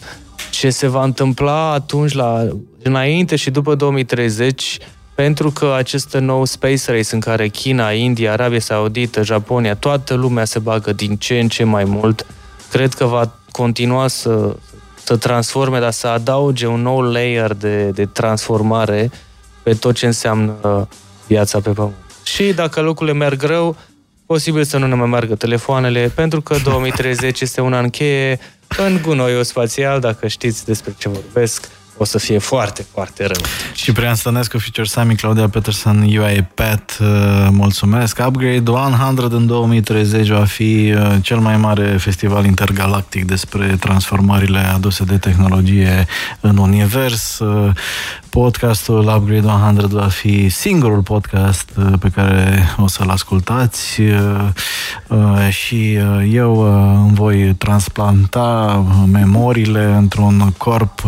[0.51, 2.49] Ce se va întâmpla atunci, la,
[2.83, 4.79] înainte și după 2030,
[5.15, 10.45] pentru că acest nou space race în care China, India, Arabia Saudită, Japonia, toată lumea
[10.45, 12.27] se bagă din ce în ce mai mult,
[12.71, 14.57] cred că va continua să,
[15.05, 19.11] să transforme, dar să adauge un nou layer de, de transformare
[19.63, 20.89] pe tot ce înseamnă
[21.27, 21.95] viața pe pământ.
[22.25, 23.77] Și dacă lucrurile merg rău,
[24.27, 28.39] posibil să nu ne mai meargă telefoanele, pentru că 2030 este un an cheie
[28.77, 33.41] în gunoiul spațial, dacă știți despre ce vorbesc, o să fie foarte, foarte rău.
[33.75, 37.07] Ciprian Stănescu, Future Sami, Claudia Peterson, UiPath, uh,
[37.51, 38.19] mulțumesc.
[38.27, 45.05] Upgrade 100 în 2030 va fi uh, cel mai mare festival intergalactic despre transformările aduse
[45.05, 46.07] de tehnologie
[46.41, 47.41] în univers.
[48.35, 51.71] Uh, podcastul Upgrade 100 va fi singurul podcast
[52.01, 54.01] pe care o să-l ascultați
[55.51, 55.93] și
[56.31, 56.61] eu
[57.05, 61.03] îmi voi transplanta memoriile într-un corp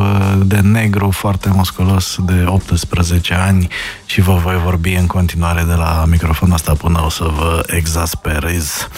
[0.45, 3.69] de negru foarte musculos de 18 ani
[4.07, 8.89] și vă voi vorbi în continuare de la microfonul ăsta până o să vă exasperez.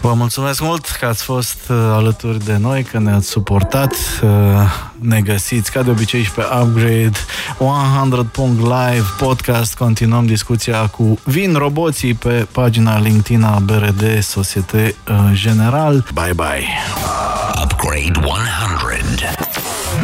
[0.00, 3.94] Vă mulțumesc mult că ați fost uh, alături de noi, că ne-ați suportat.
[4.22, 4.30] Uh,
[4.98, 7.12] ne găsiți ca de obicei și pe Upgrade
[7.58, 9.74] 100.live podcast.
[9.74, 16.04] Continuăm discuția cu Vin Roboții pe pagina LinkedIn a BRD Societe uh, General.
[16.14, 16.66] Bye bye!
[17.62, 19.46] Upgrade 100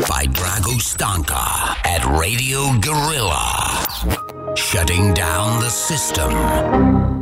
[0.09, 3.85] by Drago Stanka at Radio Gorilla.
[4.57, 7.22] Shutting down the system.